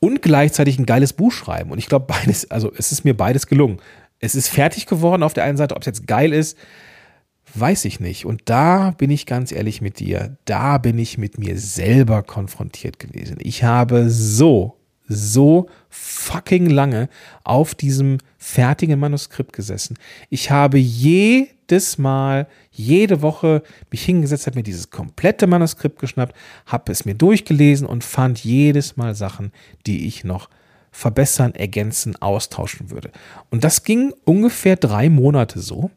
und 0.00 0.22
gleichzeitig 0.22 0.78
ein 0.78 0.86
geiles 0.86 1.12
Buch 1.12 1.32
schreiben. 1.32 1.70
Und 1.70 1.78
ich 1.78 1.86
glaube, 1.86 2.06
beides, 2.08 2.50
also 2.50 2.72
es 2.76 2.92
ist 2.92 3.04
mir 3.04 3.16
beides 3.16 3.46
gelungen. 3.46 3.78
Es 4.18 4.34
ist 4.34 4.48
fertig 4.48 4.86
geworden 4.86 5.22
auf 5.22 5.34
der 5.34 5.44
einen 5.44 5.58
Seite, 5.58 5.76
ob 5.76 5.82
es 5.82 5.86
jetzt 5.86 6.06
geil 6.06 6.32
ist, 6.32 6.56
weiß 7.58 7.84
ich 7.86 8.00
nicht. 8.00 8.26
Und 8.26 8.42
da 8.46 8.90
bin 8.92 9.10
ich 9.10 9.26
ganz 9.26 9.52
ehrlich 9.52 9.80
mit 9.80 9.98
dir, 9.98 10.36
da 10.44 10.78
bin 10.78 10.98
ich 10.98 11.18
mit 11.18 11.38
mir 11.38 11.58
selber 11.58 12.22
konfrontiert 12.22 12.98
gewesen. 12.98 13.36
Ich 13.40 13.64
habe 13.64 14.10
so 14.10 14.76
so 15.08 15.68
fucking 15.88 16.68
lange 16.68 17.08
auf 17.44 17.74
diesem 17.74 18.18
fertigen 18.38 18.98
Manuskript 18.98 19.52
gesessen. 19.52 19.96
Ich 20.30 20.50
habe 20.50 20.78
jedes 20.78 21.98
Mal, 21.98 22.48
jede 22.70 23.22
Woche 23.22 23.62
mich 23.90 24.04
hingesetzt, 24.04 24.46
habe 24.46 24.58
mir 24.58 24.62
dieses 24.62 24.90
komplette 24.90 25.46
Manuskript 25.46 25.98
geschnappt, 25.98 26.34
habe 26.66 26.92
es 26.92 27.04
mir 27.04 27.14
durchgelesen 27.14 27.86
und 27.86 28.04
fand 28.04 28.42
jedes 28.44 28.96
Mal 28.96 29.14
Sachen, 29.14 29.52
die 29.86 30.06
ich 30.06 30.24
noch 30.24 30.48
verbessern, 30.90 31.54
ergänzen, 31.54 32.16
austauschen 32.16 32.90
würde. 32.90 33.10
Und 33.50 33.64
das 33.64 33.82
ging 33.84 34.14
ungefähr 34.24 34.76
drei 34.76 35.10
Monate 35.10 35.60
so, 35.60 35.90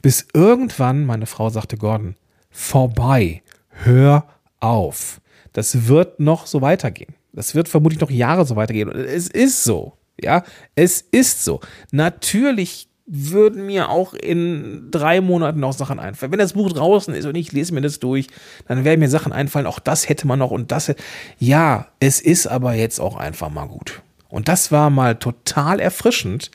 bis 0.00 0.26
irgendwann 0.34 1.04
meine 1.04 1.26
Frau 1.26 1.50
sagte, 1.50 1.76
Gordon, 1.76 2.16
vorbei, 2.50 3.42
hör 3.68 4.26
auf. 4.60 5.20
Das 5.52 5.86
wird 5.86 6.20
noch 6.20 6.46
so 6.46 6.60
weitergehen. 6.60 7.14
Das 7.32 7.54
wird 7.54 7.68
vermutlich 7.68 8.00
noch 8.00 8.10
Jahre 8.10 8.44
so 8.44 8.56
weitergehen. 8.56 8.88
Und 8.88 8.96
es 8.96 9.28
ist 9.28 9.64
so. 9.64 9.94
Ja, 10.20 10.44
es 10.74 11.00
ist 11.00 11.44
so. 11.44 11.60
Natürlich 11.90 12.88
würden 13.06 13.66
mir 13.66 13.90
auch 13.90 14.14
in 14.14 14.88
drei 14.90 15.20
Monaten 15.20 15.60
noch 15.60 15.72
Sachen 15.72 15.98
einfallen. 15.98 16.32
Wenn 16.32 16.38
das 16.38 16.52
Buch 16.52 16.72
draußen 16.72 17.14
ist 17.14 17.26
und 17.26 17.34
ich 17.34 17.52
lese 17.52 17.74
mir 17.74 17.80
das 17.80 17.98
durch, 17.98 18.28
dann 18.68 18.84
werden 18.84 19.00
mir 19.00 19.08
Sachen 19.08 19.32
einfallen, 19.32 19.66
auch 19.66 19.80
das 19.80 20.08
hätte 20.08 20.26
man 20.26 20.38
noch 20.38 20.50
und 20.50 20.70
das. 20.72 20.94
Ja, 21.38 21.88
es 22.00 22.20
ist 22.20 22.46
aber 22.46 22.74
jetzt 22.74 23.00
auch 23.00 23.16
einfach 23.16 23.50
mal 23.50 23.66
gut. 23.66 24.02
Und 24.28 24.48
das 24.48 24.72
war 24.72 24.88
mal 24.88 25.16
total 25.16 25.80
erfrischend 25.80 26.50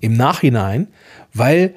im 0.00 0.16
Nachhinein, 0.16 0.88
weil 1.34 1.74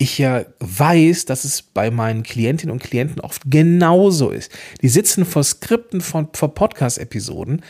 ich 0.00 0.16
ja 0.16 0.46
weiß, 0.60 1.26
dass 1.26 1.44
es 1.44 1.60
bei 1.60 1.90
meinen 1.90 2.22
Klientinnen 2.22 2.72
und 2.72 2.82
Klienten 2.82 3.20
oft 3.20 3.42
genauso 3.44 4.30
ist. 4.30 4.50
Die 4.80 4.88
sitzen 4.88 5.26
vor 5.26 5.44
Skripten 5.44 6.00
von, 6.00 6.28
vor 6.32 6.54
Podcast-Episoden 6.54 7.60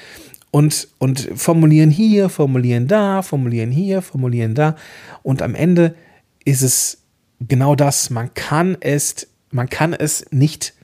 und, 0.52 0.86
und 0.98 1.28
formulieren 1.34 1.90
hier, 1.90 2.28
formulieren 2.28 2.86
da, 2.86 3.22
formulieren 3.22 3.72
hier, 3.72 4.00
formulieren 4.00 4.54
da. 4.54 4.76
Und 5.24 5.42
am 5.42 5.56
Ende 5.56 5.96
ist 6.44 6.62
es 6.62 6.98
genau 7.40 7.74
das. 7.74 8.10
Man 8.10 8.32
kann 8.32 8.76
es, 8.78 9.26
man 9.50 9.68
kann 9.68 9.92
es 9.92 10.24
nicht 10.30 10.74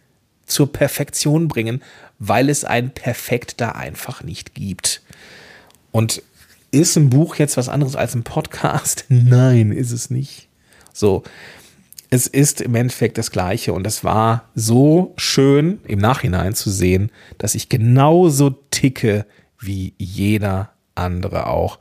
zur 0.46 0.72
Perfektion 0.72 1.46
bringen, 1.46 1.80
weil 2.18 2.50
es 2.50 2.64
ein 2.64 2.90
Perfekt 2.90 3.60
da 3.60 3.70
einfach 3.70 4.24
nicht 4.24 4.56
gibt. 4.56 5.00
Und 5.92 6.24
ist 6.72 6.96
ein 6.96 7.08
Buch 7.08 7.36
jetzt 7.36 7.56
was 7.56 7.68
anderes 7.68 7.94
als 7.94 8.16
ein 8.16 8.24
Podcast? 8.24 9.04
Nein, 9.08 9.70
ist 9.70 9.92
es 9.92 10.10
nicht. 10.10 10.48
So, 10.96 11.22
es 12.08 12.26
ist 12.26 12.60
im 12.60 12.74
Endeffekt 12.74 13.18
das 13.18 13.30
Gleiche 13.30 13.72
und 13.72 13.86
es 13.86 14.02
war 14.02 14.48
so 14.54 15.12
schön 15.16 15.80
im 15.86 15.98
Nachhinein 15.98 16.54
zu 16.54 16.70
sehen, 16.70 17.10
dass 17.38 17.54
ich 17.54 17.68
genauso 17.68 18.50
ticke 18.70 19.26
wie 19.60 19.92
jeder 19.98 20.70
andere 20.94 21.48
auch. 21.48 21.78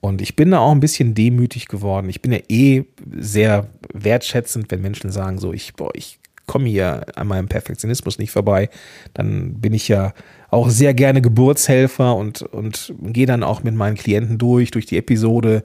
Und 0.00 0.20
ich 0.20 0.36
bin 0.36 0.50
da 0.50 0.58
auch 0.58 0.72
ein 0.72 0.80
bisschen 0.80 1.14
demütig 1.14 1.68
geworden. 1.68 2.08
Ich 2.08 2.22
bin 2.22 2.32
ja 2.32 2.40
eh 2.48 2.84
sehr 3.18 3.68
wertschätzend, 3.92 4.70
wenn 4.70 4.82
Menschen 4.82 5.10
sagen, 5.10 5.38
so, 5.38 5.52
ich, 5.52 5.72
ich 5.94 6.18
komme 6.46 6.68
hier 6.68 7.06
an 7.16 7.28
meinem 7.28 7.48
Perfektionismus 7.48 8.18
nicht 8.18 8.30
vorbei. 8.30 8.68
Dann 9.14 9.60
bin 9.60 9.74
ich 9.74 9.88
ja 9.88 10.12
auch 10.50 10.68
sehr 10.70 10.92
gerne 10.92 11.22
Geburtshelfer 11.22 12.16
und, 12.16 12.42
und 12.42 12.94
gehe 13.00 13.26
dann 13.26 13.42
auch 13.42 13.62
mit 13.62 13.74
meinen 13.74 13.96
Klienten 13.96 14.38
durch, 14.38 14.70
durch 14.70 14.86
die 14.86 14.98
Episode 14.98 15.62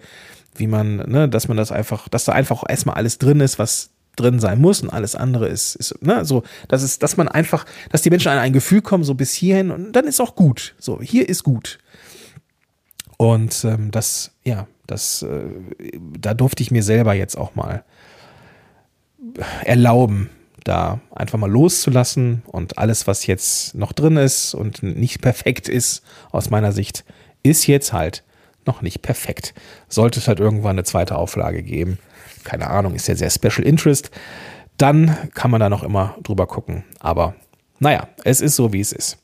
wie 0.59 0.67
man, 0.67 0.97
ne, 0.97 1.29
dass 1.29 1.47
man 1.47 1.57
das 1.57 1.71
einfach, 1.71 2.07
dass 2.09 2.25
da 2.25 2.33
einfach 2.33 2.63
erstmal 2.67 2.95
alles 2.95 3.17
drin 3.17 3.39
ist, 3.39 3.59
was 3.59 3.91
drin 4.15 4.39
sein 4.39 4.59
muss 4.59 4.81
und 4.81 4.89
alles 4.89 5.15
andere 5.15 5.47
ist, 5.47 5.75
ist 5.75 6.01
ne, 6.03 6.25
so, 6.25 6.43
dass 6.67 6.81
es, 6.81 6.99
dass 6.99 7.17
man 7.17 7.27
einfach, 7.27 7.65
dass 7.91 8.01
die 8.01 8.09
Menschen 8.09 8.29
an 8.29 8.39
ein 8.39 8.53
Gefühl 8.53 8.81
kommen, 8.81 9.03
so 9.03 9.13
bis 9.13 9.33
hierhin 9.33 9.71
und 9.71 9.93
dann 9.93 10.05
ist 10.05 10.19
auch 10.19 10.35
gut. 10.35 10.75
So, 10.79 11.01
hier 11.01 11.29
ist 11.29 11.43
gut. 11.43 11.79
Und 13.17 13.63
ähm, 13.63 13.91
das, 13.91 14.31
ja, 14.43 14.67
das, 14.85 15.23
äh, 15.23 15.45
da 16.19 16.33
durfte 16.33 16.61
ich 16.63 16.71
mir 16.71 16.83
selber 16.83 17.13
jetzt 17.13 17.37
auch 17.37 17.55
mal 17.55 17.83
erlauben, 19.63 20.29
da 20.63 20.99
einfach 21.11 21.39
mal 21.39 21.49
loszulassen 21.49 22.43
und 22.45 22.77
alles, 22.77 23.07
was 23.07 23.25
jetzt 23.25 23.75
noch 23.75 23.93
drin 23.93 24.17
ist 24.17 24.53
und 24.53 24.83
nicht 24.83 25.21
perfekt 25.21 25.69
ist, 25.69 26.03
aus 26.31 26.49
meiner 26.49 26.71
Sicht, 26.71 27.05
ist 27.43 27.67
jetzt 27.67 27.93
halt 27.93 28.23
noch 28.67 28.81
nicht 28.81 29.01
perfekt. 29.01 29.53
Sollte 29.89 30.19
es 30.19 30.27
halt 30.27 30.39
irgendwann 30.39 30.71
eine 30.71 30.83
zweite 30.83 31.17
Auflage 31.17 31.63
geben, 31.63 31.97
keine 32.43 32.67
Ahnung, 32.69 32.95
ist 32.95 33.07
ja 33.07 33.15
sehr 33.15 33.29
Special 33.29 33.65
Interest, 33.65 34.11
dann 34.77 35.17
kann 35.33 35.51
man 35.51 35.59
da 35.59 35.69
noch 35.69 35.83
immer 35.83 36.15
drüber 36.23 36.47
gucken. 36.47 36.83
Aber 36.99 37.35
naja, 37.79 38.07
es 38.23 38.41
ist 38.41 38.55
so, 38.55 38.73
wie 38.73 38.79
es 38.79 38.91
ist. 38.91 39.17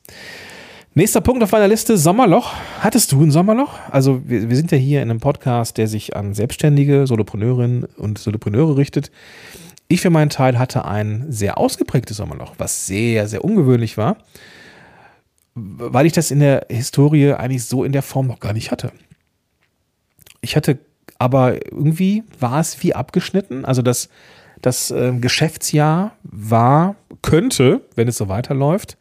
Nächster 0.96 1.20
Punkt 1.20 1.42
auf 1.42 1.50
meiner 1.50 1.66
Liste, 1.66 1.98
Sommerloch. 1.98 2.52
Hattest 2.78 3.10
du 3.10 3.20
ein 3.20 3.32
Sommerloch? 3.32 3.80
Also 3.90 4.22
wir, 4.26 4.48
wir 4.48 4.56
sind 4.56 4.70
ja 4.70 4.78
hier 4.78 5.02
in 5.02 5.10
einem 5.10 5.18
Podcast, 5.18 5.76
der 5.76 5.88
sich 5.88 6.14
an 6.14 6.34
Selbstständige, 6.34 7.08
Solopreneurinnen 7.08 7.84
und 7.96 8.18
Solopreneure 8.18 8.76
richtet. 8.76 9.10
Ich 9.88 10.00
für 10.00 10.10
meinen 10.10 10.30
Teil 10.30 10.56
hatte 10.56 10.84
ein 10.84 11.26
sehr 11.30 11.58
ausgeprägtes 11.58 12.16
Sommerloch, 12.16 12.54
was 12.58 12.86
sehr, 12.86 13.26
sehr 13.26 13.44
ungewöhnlich 13.44 13.96
war, 13.98 14.18
weil 15.54 16.06
ich 16.06 16.12
das 16.12 16.30
in 16.30 16.38
der 16.38 16.66
Historie 16.70 17.32
eigentlich 17.32 17.64
so 17.64 17.82
in 17.82 17.92
der 17.92 18.02
Form 18.02 18.28
noch 18.28 18.38
gar 18.38 18.52
nicht 18.52 18.70
hatte. 18.70 18.92
Ich 20.44 20.56
hatte 20.56 20.78
aber 21.18 21.64
irgendwie 21.72 22.24
war 22.38 22.60
es 22.60 22.82
wie 22.82 22.94
abgeschnitten. 22.94 23.64
Also 23.64 23.82
das, 23.82 24.08
das 24.60 24.90
äh, 24.90 25.12
Geschäftsjahr 25.12 26.16
war, 26.22 26.96
könnte, 27.22 27.82
wenn 27.94 28.08
es 28.08 28.16
so 28.16 28.28
weiterläuft, 28.28 28.96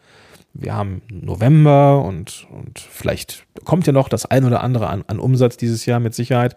wir 0.53 0.75
haben 0.75 1.01
November 1.11 2.03
und, 2.03 2.47
und 2.51 2.79
vielleicht 2.79 3.45
kommt 3.65 3.87
ja 3.87 3.93
noch 3.93 4.07
das 4.07 4.27
ein 4.27 4.45
oder 4.45 4.61
andere 4.61 4.87
an, 4.87 5.03
an 5.07 5.19
Umsatz 5.19 5.57
dieses 5.57 5.87
Jahr 5.87 5.99
mit 5.99 6.13
Sicherheit, 6.13 6.55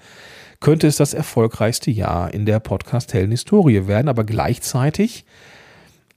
könnte 0.60 0.86
es 0.86 0.96
das 0.96 1.14
erfolgreichste 1.14 1.90
Jahr 1.90 2.32
in 2.32 2.44
der 2.44 2.60
Podcast-Helden-Historie 2.60 3.86
werden. 3.86 4.08
Aber 4.08 4.24
gleichzeitig 4.24 5.24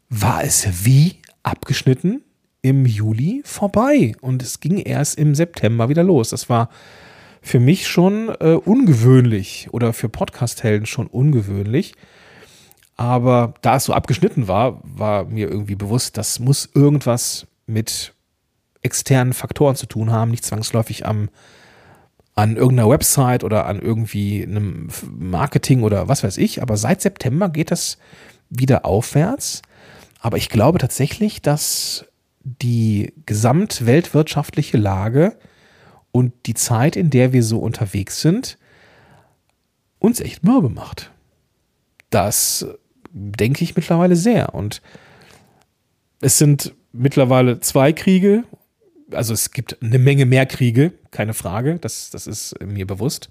war 0.10 0.44
es 0.44 0.86
wie 0.86 1.22
abgeschnitten 1.44 2.22
im 2.62 2.86
Juli 2.86 3.42
vorbei 3.46 4.14
und 4.20 4.44
es 4.44 4.60
ging 4.60 4.80
erst 4.80 5.18
im 5.18 5.34
September 5.34 5.88
wieder 5.88 6.04
los. 6.04 6.30
Das 6.32 6.50
war 6.50 6.70
für 7.42 7.60
mich 7.60 7.88
schon 7.88 8.30
äh, 8.40 8.54
ungewöhnlich 8.54 9.70
oder 9.72 9.94
für 9.94 10.10
Podcast-Helden 10.10 10.86
schon 10.86 11.08
ungewöhnlich. 11.08 11.94
Aber 12.96 13.54
da 13.62 13.78
es 13.78 13.86
so 13.86 13.94
abgeschnitten 13.94 14.48
war, 14.48 14.82
war 14.84 15.26
mir 15.26 15.50
irgendwie 15.50 15.76
bewusst, 15.76 16.18
das 16.18 16.40
muss 16.40 16.70
irgendwas 16.74 17.48
mit 17.66 18.14
externen 18.82 19.34
Faktoren 19.34 19.76
zu 19.76 19.86
tun 19.86 20.12
haben, 20.12 20.32
nicht 20.32 20.44
zwangsläufig 20.44 21.06
am, 21.06 21.30
an 22.36 22.58
irgendeiner 22.58 22.90
Website 22.90 23.44
oder 23.44 23.66
an 23.68 23.80
irgendwie 23.80 24.44
einem 24.44 24.90
Marketing 25.18 25.84
oder 25.84 26.08
was 26.08 26.24
weiß 26.24 26.38
ich. 26.38 26.62
Aber 26.62 26.76
seit 26.78 27.02
September 27.02 27.50
geht 27.50 27.72
das 27.72 27.98
wieder 28.50 28.86
aufwärts. 28.86 29.62
Aber 30.20 30.38
ich 30.38 30.50
glaube 30.50 30.80
tatsächlich, 30.80 31.42
dass 31.42 32.06
die 32.44 33.14
gesamtweltwirtschaftliche 33.26 34.78
Lage 34.78 35.38
und 36.12 36.34
die 36.46 36.54
Zeit, 36.54 36.96
in 36.96 37.10
der 37.10 37.34
wir 37.34 37.44
so 37.44 37.60
unterwegs 37.60 38.22
sind, 38.22 38.58
uns 40.00 40.20
echt 40.20 40.44
mürbe 40.44 40.70
macht. 40.70 41.12
Das 42.10 42.66
denke 43.12 43.64
ich 43.64 43.76
mittlerweile 43.76 44.16
sehr. 44.16 44.56
Und 44.56 44.82
es 46.22 46.38
sind 46.38 46.74
mittlerweile 46.92 47.60
zwei 47.60 47.94
Kriege. 47.94 48.44
Also 49.12 49.34
es 49.34 49.52
gibt 49.52 49.82
eine 49.82 50.00
Menge 50.00 50.26
mehr 50.26 50.46
Kriege, 50.46 50.94
keine 51.12 51.34
Frage, 51.34 51.78
das, 51.80 52.10
das 52.12 52.28
ist 52.28 52.56
mir 52.64 52.86
bewusst. 52.86 53.30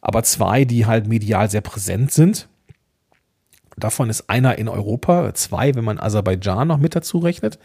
Aber 0.00 0.22
zwei, 0.22 0.64
die 0.64 0.86
halt 0.86 1.06
medial 1.06 1.50
sehr 1.50 1.60
präsent 1.60 2.12
sind. 2.12 2.48
Davon 3.76 4.10
ist 4.10 4.28
einer 4.28 4.58
in 4.58 4.68
Europa, 4.68 5.32
zwei, 5.34 5.74
wenn 5.74 5.84
man 5.84 5.98
Aserbaidschan 5.98 6.68
noch 6.68 6.78
mit 6.78 6.94
dazu 6.94 7.18
rechnet. 7.18 7.58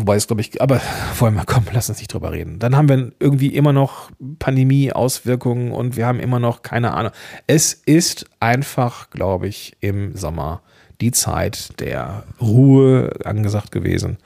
Wobei 0.00 0.16
es, 0.16 0.26
glaube 0.26 0.40
ich, 0.40 0.62
aber 0.62 0.80
wollen 1.18 1.34
wir, 1.34 1.44
komm, 1.44 1.64
lass 1.72 1.90
uns 1.90 1.98
nicht 1.98 2.14
drüber 2.14 2.32
reden. 2.32 2.58
Dann 2.58 2.74
haben 2.74 2.88
wir 2.88 3.12
irgendwie 3.20 3.54
immer 3.54 3.74
noch 3.74 4.10
Pandemie-Auswirkungen 4.38 5.72
und 5.72 5.96
wir 5.96 6.06
haben 6.06 6.20
immer 6.20 6.38
noch 6.38 6.62
keine 6.62 6.94
Ahnung. 6.94 7.12
Es 7.46 7.74
ist 7.74 8.24
einfach, 8.40 9.10
glaube 9.10 9.46
ich, 9.46 9.76
im 9.80 10.16
Sommer 10.16 10.62
die 11.02 11.10
Zeit 11.10 11.78
der 11.80 12.24
Ruhe 12.40 13.10
angesagt 13.24 13.72
gewesen. 13.72 14.16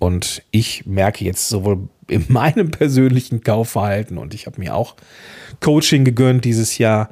Und 0.00 0.42
ich 0.50 0.86
merke 0.86 1.24
jetzt 1.24 1.48
sowohl 1.48 1.88
in 2.08 2.24
meinem 2.28 2.72
persönlichen 2.72 3.42
Kaufverhalten 3.42 4.18
und 4.18 4.34
ich 4.34 4.46
habe 4.46 4.60
mir 4.60 4.74
auch 4.74 4.96
Coaching 5.60 6.04
gegönnt 6.04 6.44
dieses 6.44 6.78
Jahr, 6.78 7.10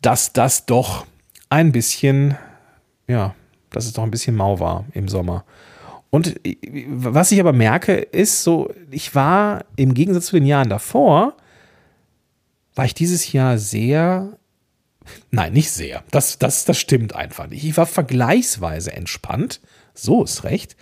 dass 0.00 0.32
das 0.32 0.64
doch 0.64 1.06
ein 1.48 1.72
bisschen, 1.72 2.36
ja, 3.08 3.34
dass 3.70 3.86
es 3.86 3.94
doch 3.94 4.04
ein 4.04 4.12
bisschen 4.12 4.36
mau 4.36 4.60
war 4.60 4.84
im 4.92 5.08
Sommer. 5.08 5.44
Und 6.10 6.40
was 6.88 7.30
ich 7.30 7.38
aber 7.38 7.52
merke, 7.52 7.94
ist 7.94 8.42
so, 8.42 8.72
ich 8.90 9.14
war 9.14 9.64
im 9.76 9.94
Gegensatz 9.94 10.26
zu 10.26 10.36
den 10.36 10.46
Jahren 10.46 10.68
davor, 10.68 11.36
war 12.74 12.84
ich 12.84 12.94
dieses 12.94 13.32
Jahr 13.32 13.58
sehr, 13.58 14.36
nein, 15.30 15.52
nicht 15.52 15.70
sehr, 15.70 16.02
das, 16.10 16.38
das, 16.38 16.64
das 16.64 16.78
stimmt 16.78 17.14
einfach 17.14 17.46
nicht. 17.46 17.64
Ich 17.64 17.76
war 17.76 17.86
vergleichsweise 17.86 18.92
entspannt, 18.92 19.60
so 19.94 20.24
ist 20.24 20.42
recht, 20.42 20.76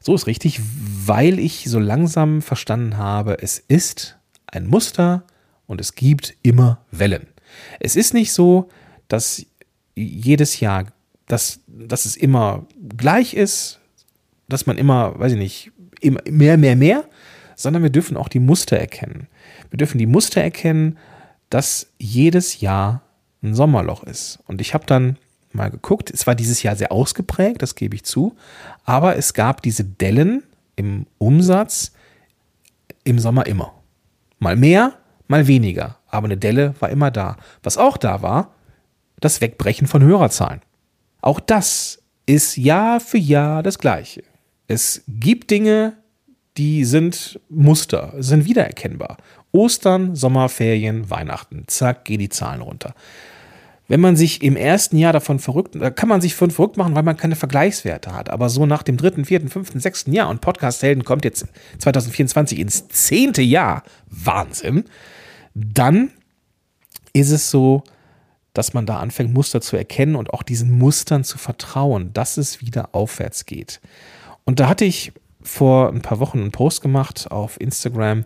so 0.00 0.14
ist 0.14 0.26
richtig, 0.26 0.60
weil 1.06 1.38
ich 1.38 1.64
so 1.64 1.78
langsam 1.78 2.42
verstanden 2.42 2.98
habe, 2.98 3.38
es 3.40 3.58
ist 3.58 4.18
ein 4.46 4.66
Muster 4.66 5.24
und 5.66 5.80
es 5.80 5.94
gibt 5.94 6.36
immer 6.42 6.84
Wellen. 6.90 7.26
Es 7.80 7.96
ist 7.96 8.12
nicht 8.12 8.32
so, 8.32 8.68
dass 9.08 9.44
jedes 9.94 10.60
Jahr, 10.60 10.86
dass, 11.26 11.60
dass 11.66 12.04
es 12.04 12.16
immer 12.16 12.66
gleich 12.96 13.34
ist, 13.34 13.77
dass 14.48 14.66
man 14.66 14.78
immer, 14.78 15.18
weiß 15.18 15.32
ich 15.32 15.38
nicht, 15.38 15.72
immer 16.00 16.20
mehr, 16.28 16.56
mehr, 16.56 16.76
mehr, 16.76 17.04
sondern 17.54 17.82
wir 17.82 17.90
dürfen 17.90 18.16
auch 18.16 18.28
die 18.28 18.40
Muster 18.40 18.76
erkennen. 18.76 19.28
Wir 19.70 19.78
dürfen 19.78 19.98
die 19.98 20.06
Muster 20.06 20.42
erkennen, 20.42 20.98
dass 21.50 21.92
jedes 21.98 22.60
Jahr 22.60 23.02
ein 23.42 23.54
Sommerloch 23.54 24.04
ist. 24.04 24.38
Und 24.46 24.60
ich 24.60 24.74
habe 24.74 24.86
dann 24.86 25.16
mal 25.52 25.70
geguckt, 25.70 26.10
es 26.10 26.26
war 26.26 26.34
dieses 26.34 26.62
Jahr 26.62 26.76
sehr 26.76 26.92
ausgeprägt, 26.92 27.62
das 27.62 27.74
gebe 27.74 27.94
ich 27.94 28.04
zu, 28.04 28.36
aber 28.84 29.16
es 29.16 29.34
gab 29.34 29.62
diese 29.62 29.84
Dellen 29.84 30.42
im 30.76 31.06
Umsatz 31.18 31.92
im 33.04 33.18
Sommer 33.18 33.46
immer. 33.46 33.72
Mal 34.38 34.56
mehr, 34.56 34.94
mal 35.26 35.46
weniger, 35.46 35.98
aber 36.08 36.26
eine 36.26 36.36
Delle 36.36 36.74
war 36.80 36.90
immer 36.90 37.10
da. 37.10 37.36
Was 37.62 37.78
auch 37.78 37.96
da 37.96 38.22
war, 38.22 38.54
das 39.20 39.40
Wegbrechen 39.40 39.86
von 39.86 40.02
Hörerzahlen. 40.02 40.62
Auch 41.20 41.40
das 41.40 42.02
ist 42.26 42.56
Jahr 42.56 43.00
für 43.00 43.18
Jahr 43.18 43.62
das 43.62 43.78
Gleiche. 43.78 44.22
Es 44.68 45.02
gibt 45.08 45.50
Dinge, 45.50 45.94
die 46.58 46.84
sind 46.84 47.40
Muster, 47.48 48.12
sind 48.18 48.44
wiedererkennbar. 48.44 49.16
Ostern, 49.50 50.14
Sommerferien, 50.14 51.08
Weihnachten, 51.08 51.64
zack, 51.66 52.04
gehen 52.04 52.18
die 52.18 52.28
Zahlen 52.28 52.60
runter. 52.60 52.94
Wenn 53.86 54.00
man 54.00 54.16
sich 54.16 54.42
im 54.42 54.56
ersten 54.56 54.98
Jahr 54.98 55.14
davon 55.14 55.38
verrückt, 55.38 55.74
da 55.74 55.88
kann 55.88 56.10
man 56.10 56.20
sich 56.20 56.34
von 56.34 56.50
verrückt 56.50 56.76
machen, 56.76 56.94
weil 56.94 57.02
man 57.02 57.16
keine 57.16 57.36
Vergleichswerte 57.36 58.12
hat. 58.12 58.28
Aber 58.28 58.50
so 58.50 58.66
nach 58.66 58.82
dem 58.82 58.98
dritten, 58.98 59.24
vierten, 59.24 59.48
fünften, 59.48 59.80
sechsten 59.80 60.12
Jahr 60.12 60.28
und 60.28 60.42
Podcast 60.42 60.82
Helden 60.82 61.04
kommt 61.04 61.24
jetzt 61.24 61.46
2024 61.78 62.58
ins 62.58 62.88
zehnte 62.88 63.40
Jahr, 63.40 63.82
Wahnsinn, 64.10 64.84
dann 65.54 66.10
ist 67.14 67.30
es 67.30 67.50
so, 67.50 67.82
dass 68.52 68.74
man 68.74 68.84
da 68.84 68.98
anfängt, 68.98 69.32
Muster 69.32 69.62
zu 69.62 69.78
erkennen 69.78 70.16
und 70.16 70.34
auch 70.34 70.42
diesen 70.42 70.76
Mustern 70.76 71.24
zu 71.24 71.38
vertrauen, 71.38 72.12
dass 72.12 72.36
es 72.36 72.60
wieder 72.60 72.94
aufwärts 72.94 73.46
geht. 73.46 73.80
Und 74.48 74.60
da 74.60 74.68
hatte 74.70 74.86
ich 74.86 75.12
vor 75.42 75.90
ein 75.90 76.00
paar 76.00 76.20
Wochen 76.20 76.40
einen 76.40 76.52
Post 76.52 76.80
gemacht 76.80 77.30
auf 77.30 77.60
Instagram, 77.60 78.24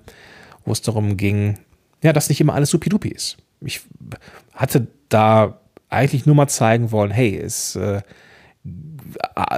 wo 0.64 0.70
es 0.70 0.80
darum 0.80 1.16
ging, 1.16 1.58
ja, 2.00 2.12
dass 2.12 2.28
nicht 2.28 2.40
immer 2.40 2.54
alles 2.54 2.70
supidupi 2.70 3.08
ist. 3.08 3.38
Ich 3.60 3.80
hatte 4.54 4.86
da 5.08 5.58
eigentlich 5.88 6.24
nur 6.24 6.36
mal 6.36 6.46
zeigen 6.46 6.92
wollen, 6.92 7.10
hey, 7.10 7.36
es, 7.36 7.74
äh, 7.74 8.02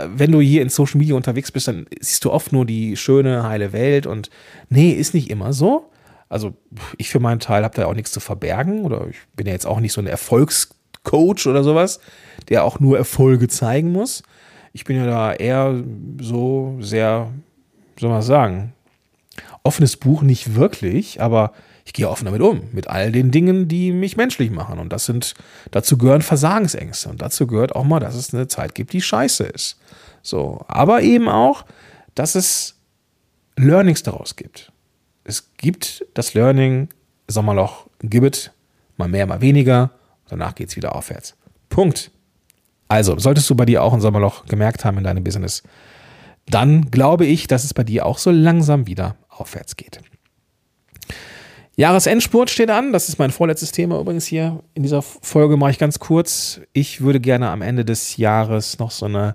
wenn 0.07 0.33
du 0.33 0.41
hier 0.41 0.63
in 0.63 0.71
Social 0.71 0.97
Media 0.97 1.15
unterwegs 1.15 1.53
bist, 1.53 1.69
dann 1.69 1.85
siehst 2.01 2.25
du 2.25 2.33
oft 2.33 2.51
nur 2.51 2.65
die 2.65 2.97
schöne, 2.97 3.43
heile 3.43 3.75
Welt 3.75 4.07
und 4.07 4.31
nee, 4.71 4.93
ist 4.93 5.13
nicht 5.13 5.29
immer 5.29 5.53
so. 5.53 5.91
Also 6.31 6.55
ich 6.97 7.11
für 7.11 7.21
meinen 7.21 7.41
Teil 7.41 7.63
habe 7.63 7.77
da 7.77 7.85
auch 7.85 7.95
nichts 7.95 8.13
zu 8.13 8.21
verbergen 8.21 8.87
oder 8.87 9.07
ich 9.11 9.19
bin 9.37 9.47
ja 9.47 9.53
jetzt 9.53 9.67
auch 9.67 9.81
nicht 9.81 9.93
so 9.93 10.01
ein 10.01 10.07
Erfolgscoach 10.07 11.47
oder 11.47 11.63
sowas, 11.63 12.01
der 12.49 12.65
auch 12.65 12.81
nur 12.81 12.97
Erfolge 12.97 13.49
zeigen 13.49 13.93
muss. 13.93 14.23
Ich 14.75 14.85
bin 14.85 14.97
ja 14.97 15.07
da 15.07 15.33
eher 15.33 15.83
so 16.21 16.77
sehr, 16.81 17.33
soll 17.99 18.11
man 18.11 18.21
sagen, 18.21 18.75
offenes 19.63 19.97
Buch 19.97 20.21
nicht 20.21 20.55
wirklich, 20.57 21.23
aber 21.23 21.53
ich 21.87 21.93
gehe 21.93 22.09
offen 22.09 22.25
damit 22.25 22.41
um, 22.41 22.69
mit 22.73 22.89
all 22.89 23.13
den 23.13 23.31
Dingen, 23.31 23.69
die 23.69 23.93
mich 23.93 24.17
menschlich 24.17 24.51
machen. 24.51 24.79
Und 24.79 24.93
das 24.93 25.07
sind, 25.07 25.35
dazu 25.71 25.99
gehören 25.99 26.23
Versagensängste. 26.23 27.09
Und 27.09 27.23
dazu 27.23 27.47
gehört 27.47 27.75
auch 27.75 27.85
mal, 27.85 28.01
dass 28.01 28.15
es 28.15 28.35
eine 28.35 28.49
Zeit 28.49 28.75
gibt, 28.75 28.93
die 28.93 29.03
scheiße 29.03 29.45
ist. 29.45 29.79
So, 30.23 30.65
aber 30.69 31.03
eben 31.03 31.29
auch, 31.29 31.65
dass 32.15 32.35
es 32.35 32.77
Learnings 33.57 34.03
daraus 34.03 34.37
gibt. 34.37 34.73
Es 35.25 35.55
gibt 35.57 36.05
das 36.15 36.35
Learning, 36.35 36.89
Sommerloch, 37.29 37.87
Gibbet, 38.01 38.53
mal 38.97 39.09
mehr, 39.09 39.27
mal 39.27 39.41
weniger. 39.41 39.91
Danach 40.29 40.55
geht 40.55 40.71
es 40.71 40.77
wieder 40.77 40.95
aufwärts. 40.95 41.37
Punkt. 41.69 42.11
Also, 42.89 43.19
solltest 43.19 43.49
du 43.51 43.55
bei 43.55 43.65
dir 43.65 43.83
auch 43.83 43.93
ein 43.93 44.01
Sommerloch 44.01 44.47
gemerkt 44.47 44.85
haben 44.85 44.99
in 44.99 45.05
deinem 45.05 45.25
Business, 45.25 45.63
dann 46.47 46.91
glaube 46.91 47.25
ich, 47.25 47.47
dass 47.47 47.65
es 47.65 47.75
bei 47.75 47.85
dir 47.85 48.07
auch 48.07 48.19
so 48.19 48.31
langsam 48.31 48.87
wieder 48.87 49.17
aufwärts 49.29 49.77
geht. 49.77 50.01
Jahresendspurt 51.77 52.51
steht 52.51 52.71
an. 52.71 52.93
Das 52.93 53.09
ist 53.09 53.19
mein 53.19 53.33
vorletztes 53.33 53.73
Thema 53.73 53.99
übrigens 53.99 54.27
hier. 54.27 54.63
In 54.75 54.85
dieser 54.85 55.03
Folge 55.03 55.57
mache 55.57 55.73
ich 55.73 55.79
ganz 55.79 55.99
kurz. 55.99 56.61
Ich 56.73 57.01
würde 57.01 57.19
gerne 57.19 57.51
am 57.51 57.63
Ende 57.63 57.85
des 57.85 58.17
Jahres 58.17 58.79
noch 58.79 58.93
so 58.93 59.07
eine, 59.07 59.35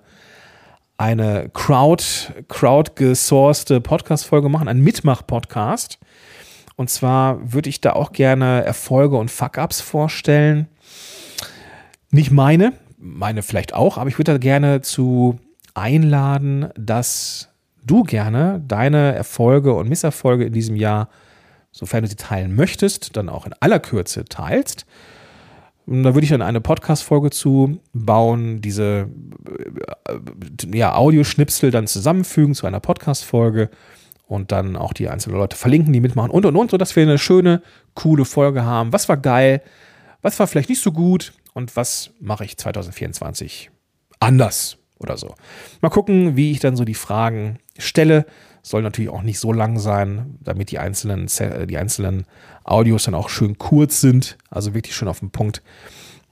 eine 0.98 1.50
Crowd, 1.54 2.04
Crowd 2.48 2.92
gesourcete 2.96 3.82
Podcast-Folge 3.82 4.48
machen, 4.48 4.70
ein 4.70 4.80
Mitmach-Podcast. 4.80 6.00
Und 6.78 6.90
zwar 6.90 7.52
würde 7.52 7.68
ich 7.68 7.82
da 7.82 7.92
auch 7.92 8.14
gerne 8.14 8.64
Erfolge 8.64 9.18
und 9.18 9.30
Fuck-Ups 9.30 9.82
vorstellen. 9.82 10.70
Nicht 12.10 12.32
meine, 12.32 12.72
meine 13.00 13.42
vielleicht 13.42 13.74
auch, 13.74 13.98
aber 13.98 14.10
ich 14.10 14.18
würde 14.18 14.34
da 14.34 14.38
gerne 14.38 14.82
zu 14.82 15.40
einladen, 15.74 16.70
dass 16.78 17.50
du 17.86 18.04
gerne 18.04 18.62
deine 18.68 19.16
Erfolge 19.16 19.74
und 19.74 19.90
Misserfolge 19.90 20.46
in 20.46 20.54
diesem 20.54 20.76
Jahr, 20.76 21.10
sofern 21.72 22.04
du 22.04 22.10
sie 22.10 22.16
teilen 22.16 22.56
möchtest, 22.56 23.16
dann 23.16 23.30
auch 23.30 23.46
in 23.46 23.54
aller 23.60 23.80
Kürze 23.80 24.26
teilst. 24.26 24.86
Und 25.86 26.04
da 26.04 26.14
würde 26.14 26.24
ich 26.24 26.30
dann 26.30 26.44
eine 26.44 26.62
Podcast-Folge 26.62 27.32
zu 27.32 27.80
bauen, 27.94 28.62
diese 28.62 29.10
äh, 30.08 30.78
ja, 30.78 30.94
Audioschnipsel 30.94 31.72
dann 31.72 31.88
zusammenfügen 31.88 32.54
zu 32.54 32.68
einer 32.68 32.80
Podcast-Folge 32.80 33.72
und 34.28 34.52
dann 34.52 34.76
auch 34.76 34.94
die 34.94 35.10
einzelnen 35.10 35.40
Leute 35.40 35.58
verlinken, 35.58 35.92
die 35.92 36.02
mitmachen 36.02 36.30
und 36.30 36.46
und 36.46 36.56
und, 36.56 36.70
sodass 36.70 36.96
wir 36.96 37.02
eine 37.02 37.18
schöne, 37.18 37.64
coole 37.96 38.26
Folge 38.26 38.64
haben. 38.64 38.94
Was 38.94 39.10
war 39.10 39.18
geil? 39.18 39.64
Was 40.22 40.38
war 40.40 40.46
vielleicht 40.46 40.70
nicht 40.70 40.82
so 40.82 40.92
gut? 40.92 41.34
Und 41.60 41.76
was 41.76 42.12
mache 42.20 42.46
ich 42.46 42.58
2024 42.58 43.70
anders 44.20 44.78
oder 44.98 45.18
so. 45.18 45.36
Mal 45.82 45.90
gucken, 45.90 46.36
wie 46.36 46.52
ich 46.52 46.60
dann 46.60 46.76
so 46.76 46.86
die 46.86 46.96
Fragen 46.96 47.60
stelle. 47.78 48.26
Soll 48.64 48.82
natürlich 48.82 49.12
auch 49.12 49.22
nicht 49.22 49.40
so 49.40 49.54
lang 49.54 49.78
sein, 49.78 50.38
damit 50.42 50.72
die 50.72 50.80
einzelnen, 50.80 51.28
die 51.68 51.78
einzelnen 51.78 52.26
Audios 52.64 53.04
dann 53.04 53.16
auch 53.16 53.30
schön 53.30 53.58
kurz 53.58 54.02
sind. 54.02 54.38
Also 54.50 54.74
wirklich 54.74 54.96
schön 54.96 55.08
auf 55.08 55.20
den 55.20 55.32
Punkt. 55.32 55.62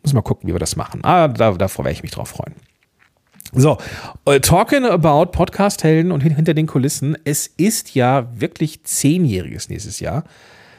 Muss 0.02 0.14
mal 0.14 0.22
gucken, 0.22 0.48
wie 0.48 0.54
wir 0.54 0.60
das 0.60 0.76
machen. 0.76 1.04
Ah, 1.04 1.28
da, 1.28 1.52
davor 1.52 1.86
werde 1.86 1.94
ich 1.94 2.04
mich 2.04 2.12
drauf 2.12 2.30
freuen. 2.30 2.56
So, 3.54 3.78
äh, 4.26 4.40
talking 4.40 4.86
about 4.86 5.32
Podcast-Helden 5.32 6.12
und 6.12 6.22
hinter 6.22 6.54
den 6.54 6.68
Kulissen. 6.68 7.18
Es 7.24 7.48
ist 7.48 7.96
ja 7.96 8.28
wirklich 8.34 8.84
zehnjähriges 8.84 9.70
nächstes 9.70 10.00
Jahr. 10.00 10.24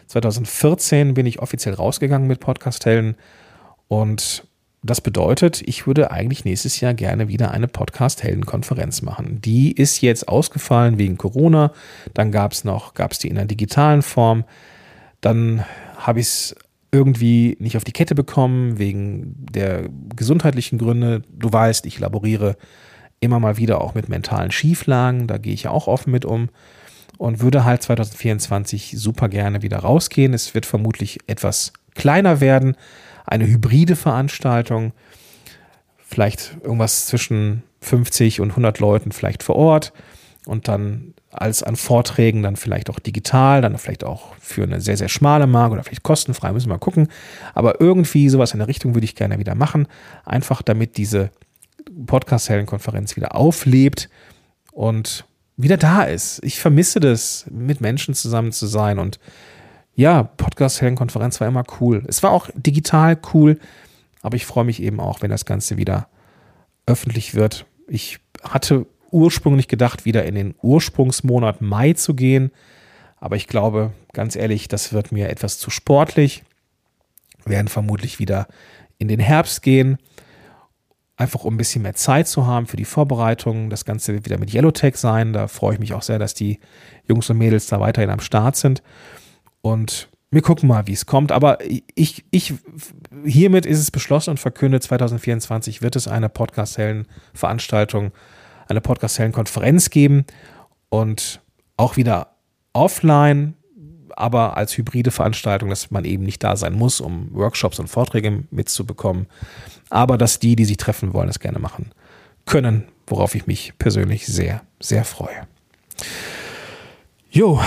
2014 0.06 1.14
bin 1.14 1.26
ich 1.26 1.38
offiziell 1.38 1.74
rausgegangen 1.74 2.28
mit 2.28 2.40
Podcast-Helden 2.40 3.16
und 3.88 4.44
das 4.82 5.00
bedeutet, 5.00 5.60
ich 5.66 5.86
würde 5.86 6.12
eigentlich 6.12 6.44
nächstes 6.44 6.80
Jahr 6.80 6.94
gerne 6.94 7.28
wieder 7.28 7.50
eine 7.50 7.66
Podcast-Helden-Konferenz 7.66 9.02
machen. 9.02 9.40
Die 9.42 9.72
ist 9.72 10.00
jetzt 10.02 10.28
ausgefallen 10.28 10.98
wegen 10.98 11.18
Corona. 11.18 11.72
Dann 12.14 12.30
gab 12.30 12.52
es 12.52 12.64
noch, 12.64 12.94
gab 12.94 13.12
es 13.12 13.18
die 13.18 13.28
in 13.28 13.34
der 13.34 13.46
digitalen 13.46 14.02
Form. 14.02 14.44
Dann 15.20 15.64
habe 15.96 16.20
ich 16.20 16.26
es 16.26 16.56
irgendwie 16.92 17.56
nicht 17.58 17.76
auf 17.76 17.84
die 17.84 17.92
Kette 17.92 18.14
bekommen 18.14 18.78
wegen 18.78 19.34
der 19.38 19.88
gesundheitlichen 20.14 20.78
Gründe. 20.78 21.22
Du 21.28 21.52
weißt, 21.52 21.84
ich 21.84 21.98
laboriere 21.98 22.56
immer 23.20 23.40
mal 23.40 23.56
wieder 23.56 23.80
auch 23.80 23.94
mit 23.94 24.08
mentalen 24.08 24.52
Schieflagen. 24.52 25.26
Da 25.26 25.38
gehe 25.38 25.52
ich 25.52 25.64
ja 25.64 25.70
auch 25.70 25.88
offen 25.88 26.12
mit 26.12 26.24
um 26.24 26.50
und 27.18 27.40
würde 27.40 27.64
halt 27.64 27.82
2024 27.82 28.94
super 28.96 29.28
gerne 29.28 29.62
wieder 29.62 29.78
rausgehen. 29.78 30.32
Es 30.34 30.54
wird 30.54 30.66
vermutlich 30.66 31.18
etwas 31.26 31.72
kleiner 31.94 32.40
werden, 32.40 32.76
eine 33.28 33.46
hybride 33.46 33.96
Veranstaltung, 33.96 34.92
vielleicht 35.98 36.56
irgendwas 36.62 37.06
zwischen 37.06 37.62
50 37.80 38.40
und 38.40 38.50
100 38.50 38.80
Leuten 38.80 39.12
vielleicht 39.12 39.42
vor 39.42 39.56
Ort 39.56 39.92
und 40.46 40.68
dann 40.68 41.14
als 41.30 41.62
an 41.62 41.76
Vorträgen 41.76 42.42
dann 42.42 42.56
vielleicht 42.56 42.88
auch 42.88 42.98
digital, 42.98 43.60
dann 43.60 43.76
vielleicht 43.76 44.02
auch 44.02 44.34
für 44.40 44.62
eine 44.62 44.80
sehr, 44.80 44.96
sehr 44.96 45.08
schmale 45.08 45.46
Marke 45.46 45.74
oder 45.74 45.84
vielleicht 45.84 46.02
kostenfrei, 46.02 46.52
müssen 46.52 46.68
wir 46.68 46.74
mal 46.74 46.78
gucken. 46.78 47.08
Aber 47.54 47.80
irgendwie 47.80 48.28
sowas 48.30 48.52
in 48.52 48.58
der 48.58 48.68
Richtung 48.68 48.94
würde 48.94 49.04
ich 49.04 49.14
gerne 49.14 49.38
wieder 49.38 49.54
machen, 49.54 49.86
einfach 50.24 50.62
damit 50.62 50.96
diese 50.96 51.30
Podcast-Helden-Konferenz 52.06 53.16
wieder 53.16 53.36
auflebt 53.36 54.08
und 54.72 55.26
wieder 55.56 55.76
da 55.76 56.04
ist. 56.04 56.42
Ich 56.42 56.60
vermisse 56.60 57.00
das, 57.00 57.46
mit 57.50 57.80
Menschen 57.80 58.14
zusammen 58.14 58.52
zu 58.52 58.66
sein 58.66 58.98
und 58.98 59.18
ja, 59.98 60.22
Podcast-Helden-Konferenz 60.22 61.40
war 61.40 61.48
immer 61.48 61.64
cool. 61.80 62.04
Es 62.06 62.22
war 62.22 62.30
auch 62.30 62.48
digital 62.54 63.18
cool, 63.34 63.58
aber 64.22 64.36
ich 64.36 64.46
freue 64.46 64.64
mich 64.64 64.80
eben 64.80 65.00
auch, 65.00 65.22
wenn 65.22 65.30
das 65.30 65.44
Ganze 65.44 65.76
wieder 65.76 66.06
öffentlich 66.86 67.34
wird. 67.34 67.66
Ich 67.88 68.20
hatte 68.44 68.86
ursprünglich 69.10 69.66
gedacht, 69.66 70.04
wieder 70.04 70.24
in 70.24 70.36
den 70.36 70.54
Ursprungsmonat 70.62 71.62
Mai 71.62 71.94
zu 71.94 72.14
gehen, 72.14 72.52
aber 73.16 73.34
ich 73.34 73.48
glaube, 73.48 73.92
ganz 74.12 74.36
ehrlich, 74.36 74.68
das 74.68 74.92
wird 74.92 75.10
mir 75.10 75.30
etwas 75.30 75.58
zu 75.58 75.68
sportlich. 75.68 76.44
Wir 77.44 77.56
werden 77.56 77.66
vermutlich 77.66 78.20
wieder 78.20 78.46
in 78.98 79.08
den 79.08 79.18
Herbst 79.18 79.62
gehen, 79.62 79.98
einfach 81.16 81.42
um 81.42 81.54
ein 81.54 81.58
bisschen 81.58 81.82
mehr 81.82 81.94
Zeit 81.94 82.28
zu 82.28 82.46
haben 82.46 82.66
für 82.66 82.76
die 82.76 82.84
Vorbereitung. 82.84 83.68
Das 83.68 83.84
Ganze 83.84 84.14
wird 84.14 84.26
wieder 84.26 84.38
mit 84.38 84.54
Yellowtech 84.54 84.94
sein. 84.94 85.32
Da 85.32 85.48
freue 85.48 85.74
ich 85.74 85.80
mich 85.80 85.92
auch 85.92 86.02
sehr, 86.02 86.20
dass 86.20 86.34
die 86.34 86.60
Jungs 87.08 87.28
und 87.30 87.38
Mädels 87.38 87.66
da 87.66 87.80
weiterhin 87.80 88.10
am 88.10 88.20
Start 88.20 88.54
sind. 88.54 88.80
Und 89.60 90.08
wir 90.30 90.42
gucken 90.42 90.68
mal, 90.68 90.86
wie 90.86 90.92
es 90.92 91.06
kommt. 91.06 91.32
Aber 91.32 91.58
ich, 91.94 92.24
ich, 92.30 92.54
hiermit 93.24 93.66
ist 93.66 93.78
es 93.78 93.90
beschlossen 93.90 94.30
und 94.30 94.40
verkündet, 94.40 94.82
2024 94.82 95.82
wird 95.82 95.96
es 95.96 96.08
eine 96.08 96.28
Podcast-Hellen-Veranstaltung, 96.28 98.12
eine 98.68 98.80
Podcast-Hellen-Konferenz 98.80 99.90
geben 99.90 100.24
und 100.90 101.40
auch 101.76 101.96
wieder 101.96 102.34
offline, 102.72 103.54
aber 104.16 104.56
als 104.56 104.76
hybride 104.76 105.10
Veranstaltung, 105.10 105.70
dass 105.70 105.90
man 105.90 106.04
eben 106.04 106.24
nicht 106.24 106.42
da 106.42 106.56
sein 106.56 106.74
muss, 106.74 107.00
um 107.00 107.32
Workshops 107.32 107.78
und 107.78 107.88
Vorträge 107.88 108.44
mitzubekommen, 108.50 109.26
aber 109.90 110.18
dass 110.18 110.38
die, 110.38 110.56
die 110.56 110.64
sich 110.64 110.76
treffen 110.76 111.14
wollen, 111.14 111.28
es 111.28 111.38
gerne 111.38 111.58
machen 111.58 111.92
können, 112.44 112.88
worauf 113.06 113.34
ich 113.34 113.46
mich 113.46 113.74
persönlich 113.78 114.26
sehr, 114.26 114.62
sehr 114.80 115.04
freue. 115.04 115.46
Jo, 117.30 117.60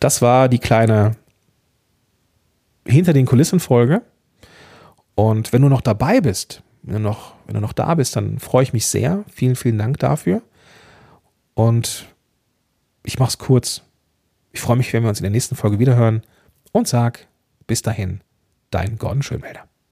das 0.00 0.22
war 0.22 0.48
die 0.48 0.58
kleine 0.58 1.16
hinter 2.86 3.12
den 3.12 3.26
Kulissen 3.26 3.60
Folge. 3.60 4.02
Und 5.14 5.52
wenn 5.52 5.62
du 5.62 5.68
noch 5.68 5.80
dabei 5.80 6.20
bist, 6.20 6.62
wenn 6.82 6.94
du 6.94 7.00
noch, 7.00 7.34
wenn 7.46 7.54
du 7.54 7.60
noch 7.60 7.72
da 7.72 7.94
bist, 7.94 8.16
dann 8.16 8.38
freue 8.38 8.64
ich 8.64 8.72
mich 8.72 8.86
sehr. 8.86 9.24
Vielen, 9.32 9.56
vielen 9.56 9.78
Dank 9.78 9.98
dafür. 9.98 10.42
Und 11.54 12.08
ich 13.04 13.18
mache 13.18 13.30
es 13.30 13.38
kurz. 13.38 13.82
Ich 14.52 14.60
freue 14.60 14.76
mich, 14.76 14.92
wenn 14.92 15.02
wir 15.02 15.08
uns 15.08 15.20
in 15.20 15.24
der 15.24 15.30
nächsten 15.30 15.56
Folge 15.56 15.78
wiederhören 15.78 16.22
und 16.72 16.88
sag 16.88 17.26
bis 17.66 17.82
dahin, 17.82 18.20
dein 18.70 18.98
Gordon 18.98 19.22
Schönmelder. 19.22 19.64